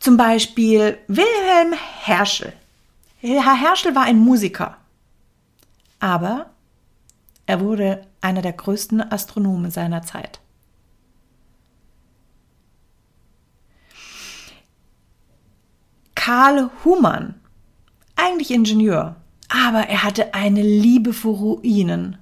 zum 0.00 0.16
Beispiel 0.16 0.98
Wilhelm 1.06 1.74
Herschel. 2.00 2.52
Herr 3.18 3.60
Herschel 3.60 3.94
war 3.94 4.04
ein 4.04 4.18
Musiker, 4.18 4.78
aber 6.00 6.46
er 7.44 7.60
wurde 7.60 8.06
einer 8.22 8.40
der 8.40 8.54
größten 8.54 9.12
Astronomen 9.12 9.70
seiner 9.70 10.02
Zeit. 10.02 10.40
Karl 16.30 16.70
Humann, 16.84 17.34
eigentlich 18.14 18.52
Ingenieur, 18.52 19.16
aber 19.48 19.88
er 19.88 20.04
hatte 20.04 20.32
eine 20.32 20.62
Liebe 20.62 21.12
für 21.12 21.30
Ruinen. 21.30 22.18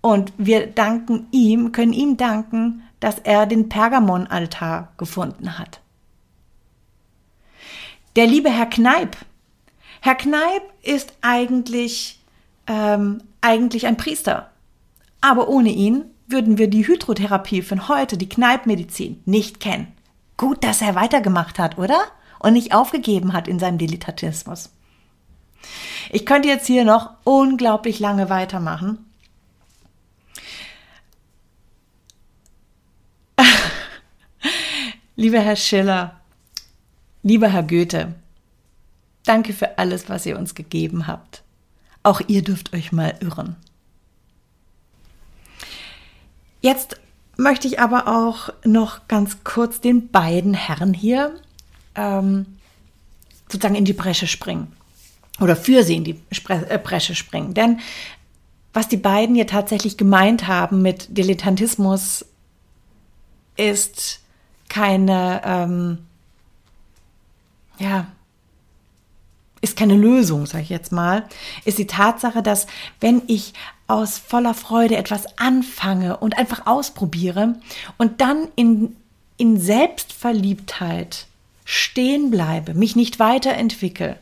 Und 0.00 0.32
wir 0.36 0.66
danken 0.66 1.28
ihm, 1.30 1.70
können 1.70 1.92
ihm 1.92 2.16
danken, 2.16 2.82
dass 2.98 3.20
er 3.20 3.46
den 3.46 3.68
Pergamonaltar 3.68 4.92
gefunden 4.96 5.60
hat. 5.60 5.80
Der 8.16 8.26
liebe 8.26 8.50
Herr 8.50 8.66
Kneip. 8.66 9.16
Herr 10.00 10.16
Kneip 10.16 10.62
ist 10.82 11.12
eigentlich, 11.20 12.20
ähm, 12.66 13.22
eigentlich 13.42 13.86
ein 13.86 13.96
Priester. 13.96 14.50
Aber 15.20 15.46
ohne 15.46 15.70
ihn 15.70 16.06
würden 16.26 16.58
wir 16.58 16.66
die 16.66 16.88
Hydrotherapie 16.88 17.62
von 17.62 17.86
heute, 17.86 18.18
die 18.18 18.28
Kneipmedizin, 18.28 19.22
nicht 19.24 19.60
kennen. 19.60 19.86
Gut, 20.36 20.64
dass 20.64 20.82
er 20.82 20.96
weitergemacht 20.96 21.60
hat, 21.60 21.78
oder? 21.78 22.00
Und 22.42 22.52
nicht 22.54 22.74
aufgegeben 22.74 23.32
hat 23.32 23.46
in 23.46 23.58
seinem 23.60 23.78
Dilettantismus. 23.78 24.70
Ich 26.10 26.26
könnte 26.26 26.48
jetzt 26.48 26.66
hier 26.66 26.84
noch 26.84 27.10
unglaublich 27.22 28.00
lange 28.00 28.28
weitermachen. 28.28 28.98
Lieber 35.16 35.38
Herr 35.38 35.54
Schiller, 35.54 36.20
lieber 37.22 37.48
Herr 37.48 37.62
Goethe, 37.62 38.14
danke 39.24 39.52
für 39.52 39.78
alles, 39.78 40.08
was 40.08 40.26
ihr 40.26 40.36
uns 40.36 40.56
gegeben 40.56 41.06
habt. 41.06 41.44
Auch 42.02 42.20
ihr 42.26 42.42
dürft 42.42 42.74
euch 42.74 42.90
mal 42.90 43.14
irren. 43.20 43.54
Jetzt 46.60 46.96
möchte 47.36 47.68
ich 47.68 47.78
aber 47.78 48.08
auch 48.08 48.48
noch 48.64 49.06
ganz 49.06 49.44
kurz 49.44 49.80
den 49.80 50.08
beiden 50.08 50.54
Herren 50.54 50.92
hier 50.92 51.40
ähm, 51.94 52.46
sozusagen 53.48 53.74
in 53.74 53.84
die 53.84 53.92
Bresche 53.92 54.26
springen 54.26 54.72
oder 55.40 55.56
für 55.56 55.82
sie 55.82 55.96
in 55.96 56.04
die 56.04 56.20
äh, 56.48 56.78
Bresche 56.78 57.14
springen. 57.14 57.54
Denn 57.54 57.80
was 58.72 58.88
die 58.88 58.96
beiden 58.96 59.34
hier 59.34 59.46
tatsächlich 59.46 59.96
gemeint 59.96 60.46
haben 60.46 60.82
mit 60.82 61.16
Dilettantismus 61.16 62.24
ist 63.56 64.20
keine, 64.68 65.42
ähm, 65.44 65.98
ja, 67.78 68.06
ist 69.60 69.76
keine 69.76 69.94
Lösung, 69.94 70.46
sage 70.46 70.64
ich 70.64 70.70
jetzt 70.70 70.90
mal, 70.90 71.28
ist 71.64 71.78
die 71.78 71.86
Tatsache, 71.86 72.42
dass 72.42 72.66
wenn 73.00 73.22
ich 73.26 73.52
aus 73.86 74.18
voller 74.18 74.54
Freude 74.54 74.96
etwas 74.96 75.38
anfange 75.38 76.16
und 76.16 76.38
einfach 76.38 76.66
ausprobiere 76.66 77.56
und 77.98 78.22
dann 78.22 78.48
in, 78.56 78.96
in 79.36 79.60
Selbstverliebtheit 79.60 81.26
stehen 81.64 82.30
bleibe, 82.30 82.74
mich 82.74 82.96
nicht 82.96 83.18
weiterentwickle 83.18 84.18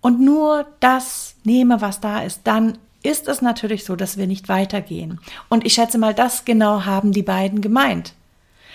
und 0.00 0.20
nur 0.20 0.66
das 0.80 1.34
nehme, 1.44 1.80
was 1.80 2.00
da 2.00 2.20
ist, 2.22 2.42
dann 2.44 2.78
ist 3.02 3.28
es 3.28 3.42
natürlich 3.42 3.84
so, 3.84 3.96
dass 3.96 4.16
wir 4.16 4.26
nicht 4.26 4.48
weitergehen. 4.48 5.20
Und 5.48 5.64
ich 5.66 5.74
schätze 5.74 5.98
mal, 5.98 6.14
das 6.14 6.44
genau 6.44 6.84
haben 6.84 7.12
die 7.12 7.22
beiden 7.22 7.60
gemeint. 7.60 8.14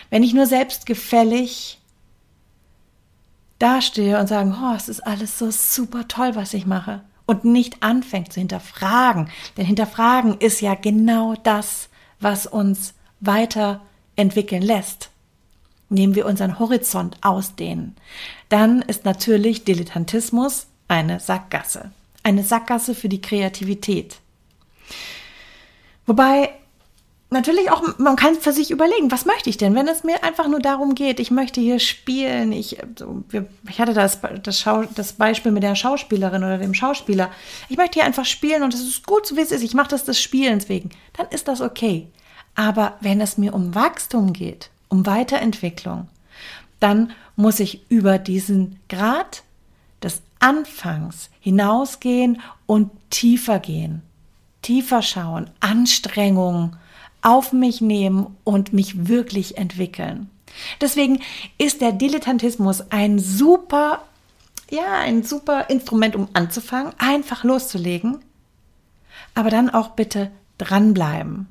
Wenn 0.10 0.24
ich 0.24 0.34
nur 0.34 0.46
selbstgefällig 0.46 1.80
dastehe 3.60 4.20
und 4.20 4.28
sage, 4.28 4.56
oh, 4.62 4.76
es 4.76 4.90
ist 4.90 5.02
alles 5.02 5.38
so 5.38 5.50
super 5.52 6.08
toll, 6.08 6.36
was 6.36 6.54
ich 6.54 6.66
mache, 6.66 7.02
und 7.26 7.46
nicht 7.46 7.82
anfängt 7.82 8.34
zu 8.34 8.42
hinterfragen, 8.42 9.30
denn 9.56 9.66
hinterfragen 9.66 10.38
ist 10.40 10.60
ja 10.60 10.76
genau 10.76 11.36
das, 11.44 11.88
was 12.20 12.46
uns 12.46 12.94
weiterentwickeln 13.22 14.62
lässt. 14.62 15.10
Nehmen 15.94 16.16
wir 16.16 16.26
unseren 16.26 16.58
Horizont 16.58 17.18
ausdehnen, 17.22 17.96
dann 18.50 18.82
ist 18.82 19.06
natürlich 19.06 19.64
Dilettantismus 19.64 20.66
eine 20.88 21.20
Sackgasse. 21.20 21.92
Eine 22.24 22.44
Sackgasse 22.44 22.96
für 22.96 23.10
die 23.10 23.22
Kreativität. 23.22 24.18
Wobei 26.08 26.50
natürlich 27.30 27.70
auch, 27.70 28.00
man 28.00 28.16
kann 28.16 28.34
für 28.36 28.52
sich 28.52 28.72
überlegen, 28.72 29.12
was 29.12 29.26
möchte 29.26 29.52
ich 29.52 29.58
denn, 29.58 29.76
wenn 29.76 29.88
es 29.88 30.04
mir 30.04 30.24
einfach 30.24 30.48
nur 30.48 30.60
darum 30.60 30.96
geht, 30.96 31.20
ich 31.20 31.30
möchte 31.30 31.62
hier 31.62 31.78
spielen, 31.80 32.52
ich, 32.52 32.78
ich 33.70 33.80
hatte 33.80 33.94
das, 33.94 34.20
das, 34.42 34.60
Schau, 34.60 34.84
das 34.96 35.14
Beispiel 35.14 35.52
mit 35.52 35.62
der 35.62 35.76
Schauspielerin 35.76 36.44
oder 36.44 36.58
dem 36.58 36.74
Schauspieler, 36.74 37.30
ich 37.70 37.78
möchte 37.78 38.00
hier 38.00 38.06
einfach 38.06 38.26
spielen 38.26 38.64
und 38.64 38.74
es 38.74 38.82
ist 38.82 39.06
gut, 39.06 39.28
so 39.28 39.36
wie 39.36 39.42
es 39.42 39.52
ist, 39.52 39.64
ich 39.64 39.76
mache 39.76 39.90
das 39.90 40.06
des 40.06 40.20
Spielens 40.20 40.70
wegen, 40.70 40.90
dann 41.18 41.28
ist 41.28 41.48
das 41.48 41.62
okay. 41.62 42.08
Aber 42.56 42.98
wenn 43.02 43.22
es 43.22 43.38
mir 43.38 43.54
um 43.54 43.76
Wachstum 43.76 44.34
geht, 44.34 44.70
um 44.94 45.08
Weiterentwicklung, 45.08 46.08
dann 46.80 47.14
muss 47.36 47.60
ich 47.60 47.90
über 47.90 48.20
diesen 48.20 48.80
Grad 48.90 49.44
des 50.04 50.22
Anfangs 50.40 51.32
hinausgehen 51.40 52.40
und 52.68 52.92
tiefer 53.10 53.58
gehen, 53.58 54.04
tiefer 54.62 55.02
schauen, 55.02 55.50
Anstrengungen, 55.62 56.78
auf 57.24 57.54
mich 57.54 57.82
nehmen 57.82 58.38
und 58.44 58.72
mich 58.72 59.08
wirklich 59.08 59.58
entwickeln. 59.58 60.30
Deswegen 60.80 61.22
ist 61.58 61.82
der 61.82 61.92
Dilettantismus 61.92 62.92
ein 62.92 63.18
super, 63.18 64.04
ja, 64.70 65.00
ein 65.00 65.24
super 65.24 65.72
Instrument, 65.72 66.16
um 66.16 66.28
anzufangen, 66.34 66.94
einfach 67.00 67.44
loszulegen. 67.44 68.20
Aber 69.34 69.50
dann 69.50 69.72
auch 69.72 69.90
bitte 69.90 70.30
dranbleiben. 70.60 71.48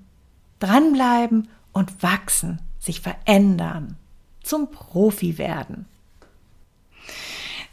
Dranbleiben 0.61 1.48
und 1.72 2.05
wachsen, 2.05 2.61
sich 2.83 3.01
verändern, 3.01 3.97
zum 4.42 4.71
Profi 4.71 5.38
werden. 5.38 5.87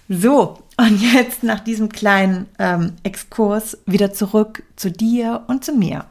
So, 0.07 0.59
und 0.77 1.01
jetzt 1.13 1.43
nach 1.43 1.59
diesem 1.59 1.89
kleinen 1.89 2.47
ähm, 2.59 2.93
Exkurs 3.03 3.77
wieder 3.85 4.13
zurück 4.13 4.63
zu 4.75 4.91
dir 4.91 5.43
und 5.47 5.65
zu 5.65 5.73
mir. 5.73 6.05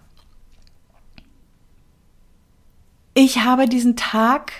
ich 3.19 3.41
habe 3.41 3.69
diesen 3.69 3.97
Tag 3.97 4.53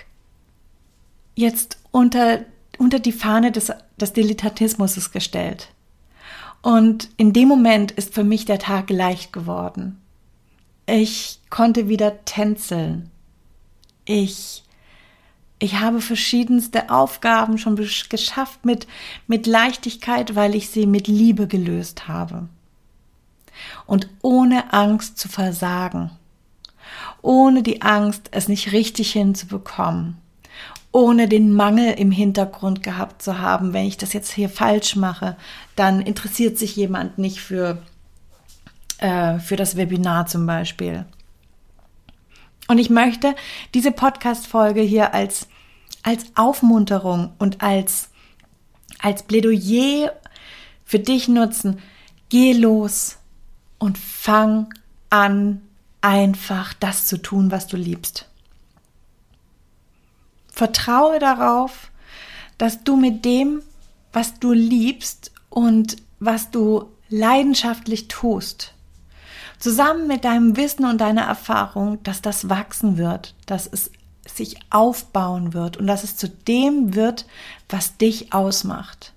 jetzt 1.35 1.77
unter, 1.91 2.41
unter 2.77 2.99
die 2.99 3.13
Fahne 3.13 3.53
des, 3.53 3.71
des 3.97 4.11
Dilettantismus 4.11 5.11
gestellt. 5.11 5.69
Und 6.61 7.09
in 7.15 7.31
dem 7.31 7.47
Moment 7.47 7.91
ist 7.91 8.13
für 8.13 8.25
mich 8.25 8.43
der 8.43 8.59
Tag 8.59 8.89
leicht 8.89 9.31
geworden. 9.31 10.01
Ich 10.85 11.39
konnte 11.49 11.87
wieder 11.87 12.25
tänzeln. 12.25 13.09
Ich, 14.09 14.63
ich 15.59 15.79
habe 15.79 16.01
verschiedenste 16.01 16.89
Aufgaben 16.89 17.57
schon 17.57 17.75
geschafft 17.75 18.65
mit, 18.65 18.87
mit 19.27 19.45
Leichtigkeit, 19.45 20.35
weil 20.35 20.55
ich 20.55 20.69
sie 20.69 20.87
mit 20.87 21.07
Liebe 21.07 21.47
gelöst 21.47 22.07
habe. 22.07 22.47
Und 23.85 24.09
ohne 24.21 24.73
Angst 24.73 25.19
zu 25.19 25.27
versagen 25.27 26.11
ohne 27.21 27.63
die 27.63 27.81
Angst, 27.81 28.29
es 28.31 28.47
nicht 28.47 28.71
richtig 28.71 29.11
hinzubekommen, 29.11 30.17
ohne 30.91 31.27
den 31.27 31.53
Mangel 31.53 31.93
im 31.93 32.11
Hintergrund 32.11 32.81
gehabt 32.83 33.21
zu 33.21 33.39
haben, 33.39 33.73
wenn 33.73 33.85
ich 33.85 33.97
das 33.97 34.13
jetzt 34.13 34.31
hier 34.31 34.49
falsch 34.49 34.95
mache, 34.95 35.35
dann 35.75 36.01
interessiert 36.01 36.57
sich 36.57 36.75
jemand 36.75 37.17
nicht 37.17 37.41
für, 37.41 37.81
äh, 38.97 39.39
für 39.39 39.55
das 39.55 39.75
Webinar 39.75 40.25
zum 40.27 40.45
Beispiel. 40.45 41.05
Und 42.69 42.77
ich 42.77 42.91
möchte 42.91 43.35
diese 43.73 43.91
Podcast-Folge 43.91 44.81
hier 44.81 45.15
als, 45.15 45.47
als 46.03 46.25
Aufmunterung 46.35 47.33
und 47.39 47.63
als, 47.63 48.09
als 48.99 49.23
Plädoyer 49.23 50.13
für 50.85 50.99
dich 50.99 51.27
nutzen. 51.27 51.81
Geh 52.29 52.53
los 52.53 53.17
und 53.79 53.97
fang 53.97 54.71
an, 55.09 55.63
einfach 56.01 56.75
das 56.75 57.07
zu 57.07 57.17
tun, 57.17 57.49
was 57.49 57.65
du 57.65 57.75
liebst. 57.75 58.29
Vertraue 60.47 61.17
darauf, 61.17 61.89
dass 62.59 62.83
du 62.83 62.97
mit 62.97 63.25
dem, 63.25 63.63
was 64.13 64.39
du 64.39 64.53
liebst 64.53 65.31
und 65.49 65.95
was 66.19 66.51
du 66.51 66.91
leidenschaftlich 67.09 68.09
tust, 68.09 68.75
zusammen 69.59 70.07
mit 70.07 70.23
deinem 70.23 70.57
Wissen 70.57 70.85
und 70.85 70.99
deiner 70.99 71.23
Erfahrung, 71.23 72.01
dass 72.03 72.21
das 72.21 72.49
wachsen 72.49 72.97
wird, 72.97 73.35
dass 73.45 73.67
es 73.67 73.91
sich 74.25 74.57
aufbauen 74.69 75.53
wird 75.53 75.77
und 75.77 75.87
dass 75.87 76.03
es 76.03 76.15
zu 76.15 76.29
dem 76.29 76.95
wird, 76.95 77.25
was 77.67 77.97
dich 77.97 78.33
ausmacht. 78.33 79.13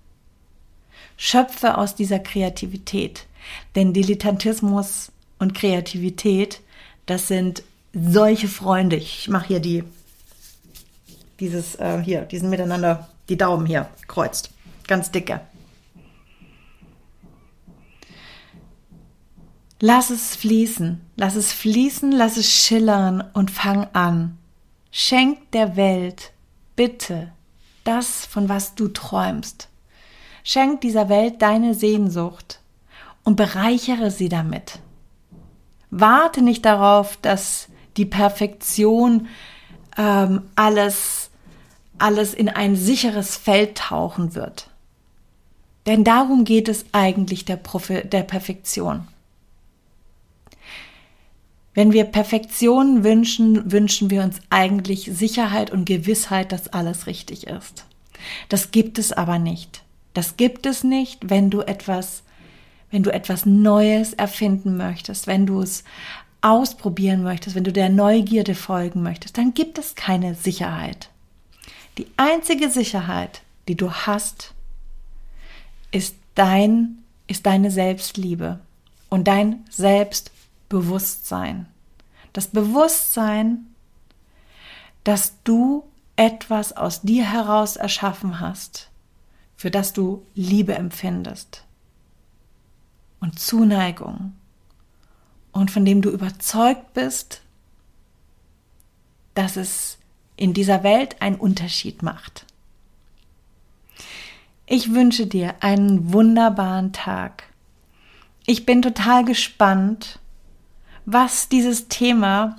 Schöpfe 1.17 1.79
aus 1.79 1.95
dieser 1.95 2.19
Kreativität, 2.19 3.27
denn 3.75 3.93
Dilettantismus 3.93 5.13
und 5.39 5.55
Kreativität 5.55 6.61
das 7.07 7.29
sind 7.29 7.63
solche 7.93 8.49
Freunde. 8.49 8.97
Ich 8.97 9.29
mache 9.29 9.49
hier 9.49 9.61
die, 9.61 9.85
dieses, 11.41 11.75
äh, 11.77 12.01
hier, 12.03 12.23
diesen 12.23 12.51
miteinander, 12.51 13.09
die 13.29 13.37
Daumen 13.37 13.67
hier, 13.67 13.89
kreuzt. 14.07 14.51
Ganz 14.87 15.11
dicke. 15.11 15.41
Lass 19.85 20.11
es 20.11 20.37
fließen, 20.37 21.01
lass 21.17 21.35
es 21.35 21.53
fließen, 21.53 22.13
lass 22.13 22.37
es 22.37 22.49
schillern 22.49 23.25
und 23.35 23.51
fang 23.51 23.89
an. 23.95 24.39
Schenk 24.93 25.51
der 25.51 25.75
Welt 25.75 26.31
bitte 26.77 27.33
das, 27.83 28.25
von 28.25 28.49
was 28.49 28.77
du 28.77 28.87
träumst. 28.87 29.69
Schenk 30.45 30.83
dieser 30.83 31.09
Welt 31.09 31.43
deine 31.43 31.75
Sehnsucht 31.75 32.61
und 33.25 33.35
bereichere 33.35 34.13
sie 34.13 34.29
damit. 34.29 34.79
Warte 35.91 36.43
nicht 36.43 36.65
darauf, 36.65 37.17
dass 37.17 37.67
die 37.97 38.07
Perfektion 38.07 39.27
ähm, 39.99 40.43
alles, 40.55 41.31
alles 41.99 42.35
in 42.35 42.49
ein 42.49 42.77
sicheres 42.77 43.35
Feld 43.35 43.79
tauchen 43.79 44.37
wird. 44.37 44.71
Denn 45.87 46.05
darum 46.05 46.45
geht 46.45 46.69
es 46.69 46.85
eigentlich 46.93 47.45
der, 47.45 47.57
Profi 47.57 48.03
der 48.05 48.23
Perfektion. 48.23 49.09
Wenn 51.75 51.93
wir 51.93 52.05
Perfektion 52.05 53.03
wünschen, 53.03 53.73
wünschen 53.73 54.11
wir 54.11 54.23
uns 54.23 54.41
eigentlich 54.51 55.11
Sicherheit 55.13 55.71
und 55.71 55.87
Gewissheit, 55.87 56.53
dass 56.53 56.69
alles 56.69 57.07
richtig 57.07 57.47
ist. 57.47 57.87
Das 58.49 58.71
gibt 58.71 58.99
es 58.99 59.13
aber 59.13 59.39
nicht. 59.39 59.83
Das 60.15 60.37
gibt 60.37 60.67
es 60.67 60.85
nicht, 60.85 61.31
wenn 61.31 61.51
du 61.51 61.63
etwas 61.63 62.23
wenn 62.93 63.03
du 63.03 63.13
etwas 63.13 63.47
Neues 63.47 64.13
erfinden 64.13 64.77
möchtest, 64.77 65.27
wenn 65.27 65.47
du 65.47 65.63
es 65.63 65.83
ausprobieren 66.43 67.23
möchtest, 67.23 67.57
wenn 67.57 67.65
du 67.65 67.73
der 67.73 67.89
Neugierde 67.89 68.55
folgen 68.55 69.03
möchtest, 69.03 69.39
dann 69.39 69.55
gibt 69.55 69.79
es 69.79 69.95
keine 69.95 70.35
Sicherheit. 70.35 71.09
Die 71.99 72.07
einzige 72.17 72.69
Sicherheit, 72.69 73.43
die 73.67 73.77
du 73.77 73.91
hast, 73.91 74.53
ist 75.91 76.17
dein, 76.35 76.99
ist 77.27 77.47
deine 77.47 77.71
Selbstliebe 77.71 78.61
und 79.09 79.27
dein 79.27 79.65
Selbstbewusstsein. 79.71 80.42
Das 82.33 82.49
Bewusstsein, 82.49 83.67
dass 85.05 85.43
du 85.45 85.85
etwas 86.17 86.77
aus 86.77 87.03
dir 87.03 87.31
heraus 87.31 87.77
erschaffen 87.77 88.41
hast, 88.41 88.91
für 89.57 89.71
das 89.71 89.93
du 89.93 90.27
Liebe 90.35 90.75
empfindest 90.75 91.65
und 93.21 93.39
Zuneigung 93.39 94.33
und 95.53 95.71
von 95.71 95.85
dem 95.85 96.03
du 96.03 96.11
überzeugt 96.11 96.95
bist, 96.95 97.43
dass 99.35 99.57
es 99.57 99.99
in 100.37 100.55
dieser 100.55 100.83
Welt 100.83 101.21
einen 101.21 101.37
Unterschied 101.37 102.03
macht. 102.03 102.47
Ich 104.67 104.93
wünsche 104.93 105.27
dir 105.27 105.55
einen 105.61 106.13
wunderbaren 106.13 106.93
Tag. 106.93 107.45
Ich 108.47 108.67
bin 108.67 108.83
total 108.83 109.25
gespannt, 109.25 110.19
was 111.05 111.49
dieses 111.49 111.89
Thema 111.89 112.57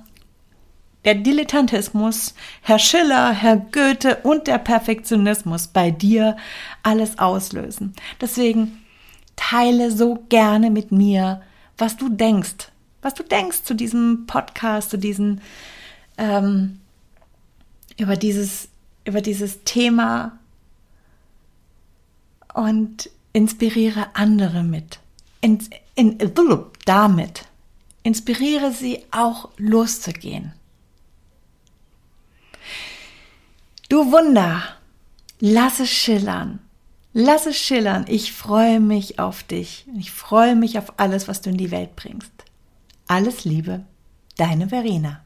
der 1.04 1.14
Dilettantismus, 1.14 2.34
Herr 2.62 2.78
Schiller, 2.78 3.32
Herr 3.32 3.56
Goethe 3.56 4.18
und 4.22 4.46
der 4.46 4.58
Perfektionismus 4.58 5.66
bei 5.66 5.90
dir 5.90 6.36
alles 6.82 7.18
auslösen. 7.18 7.94
Deswegen 8.20 8.84
teile 9.36 9.90
so 9.90 10.24
gerne 10.28 10.70
mit 10.70 10.92
mir, 10.92 11.42
was 11.76 11.96
du 11.96 12.08
denkst, 12.08 12.70
was 13.02 13.14
du 13.14 13.22
denkst 13.22 13.64
zu 13.64 13.74
diesem 13.74 14.24
Podcast, 14.26 14.90
zu 14.90 14.96
diesen 14.96 15.42
ähm, 16.16 16.80
über 17.98 18.16
dieses 18.16 18.68
über 19.04 19.20
dieses 19.20 19.64
Thema 19.64 20.38
und 22.54 23.10
inspiriere 23.34 24.06
andere 24.14 24.62
mit. 24.62 25.00
In, 25.42 25.58
in, 25.94 26.18
damit 26.86 27.44
inspiriere 28.04 28.70
sie 28.70 29.04
auch 29.10 29.48
loszugehen. 29.56 30.52
Du 33.88 34.12
Wunder, 34.12 34.62
lass 35.40 35.80
es 35.80 35.90
schillern. 35.90 36.60
Lass 37.12 37.46
es 37.46 37.56
schillern. 37.56 38.04
Ich 38.08 38.32
freue 38.32 38.80
mich 38.80 39.18
auf 39.18 39.42
dich. 39.42 39.86
Ich 39.98 40.10
freue 40.10 40.54
mich 40.54 40.78
auf 40.78 40.98
alles, 40.98 41.28
was 41.28 41.40
du 41.40 41.50
in 41.50 41.56
die 41.56 41.70
Welt 41.70 41.96
bringst. 41.96 42.32
Alles 43.06 43.44
Liebe, 43.44 43.84
deine 44.36 44.68
Verena. 44.68 45.23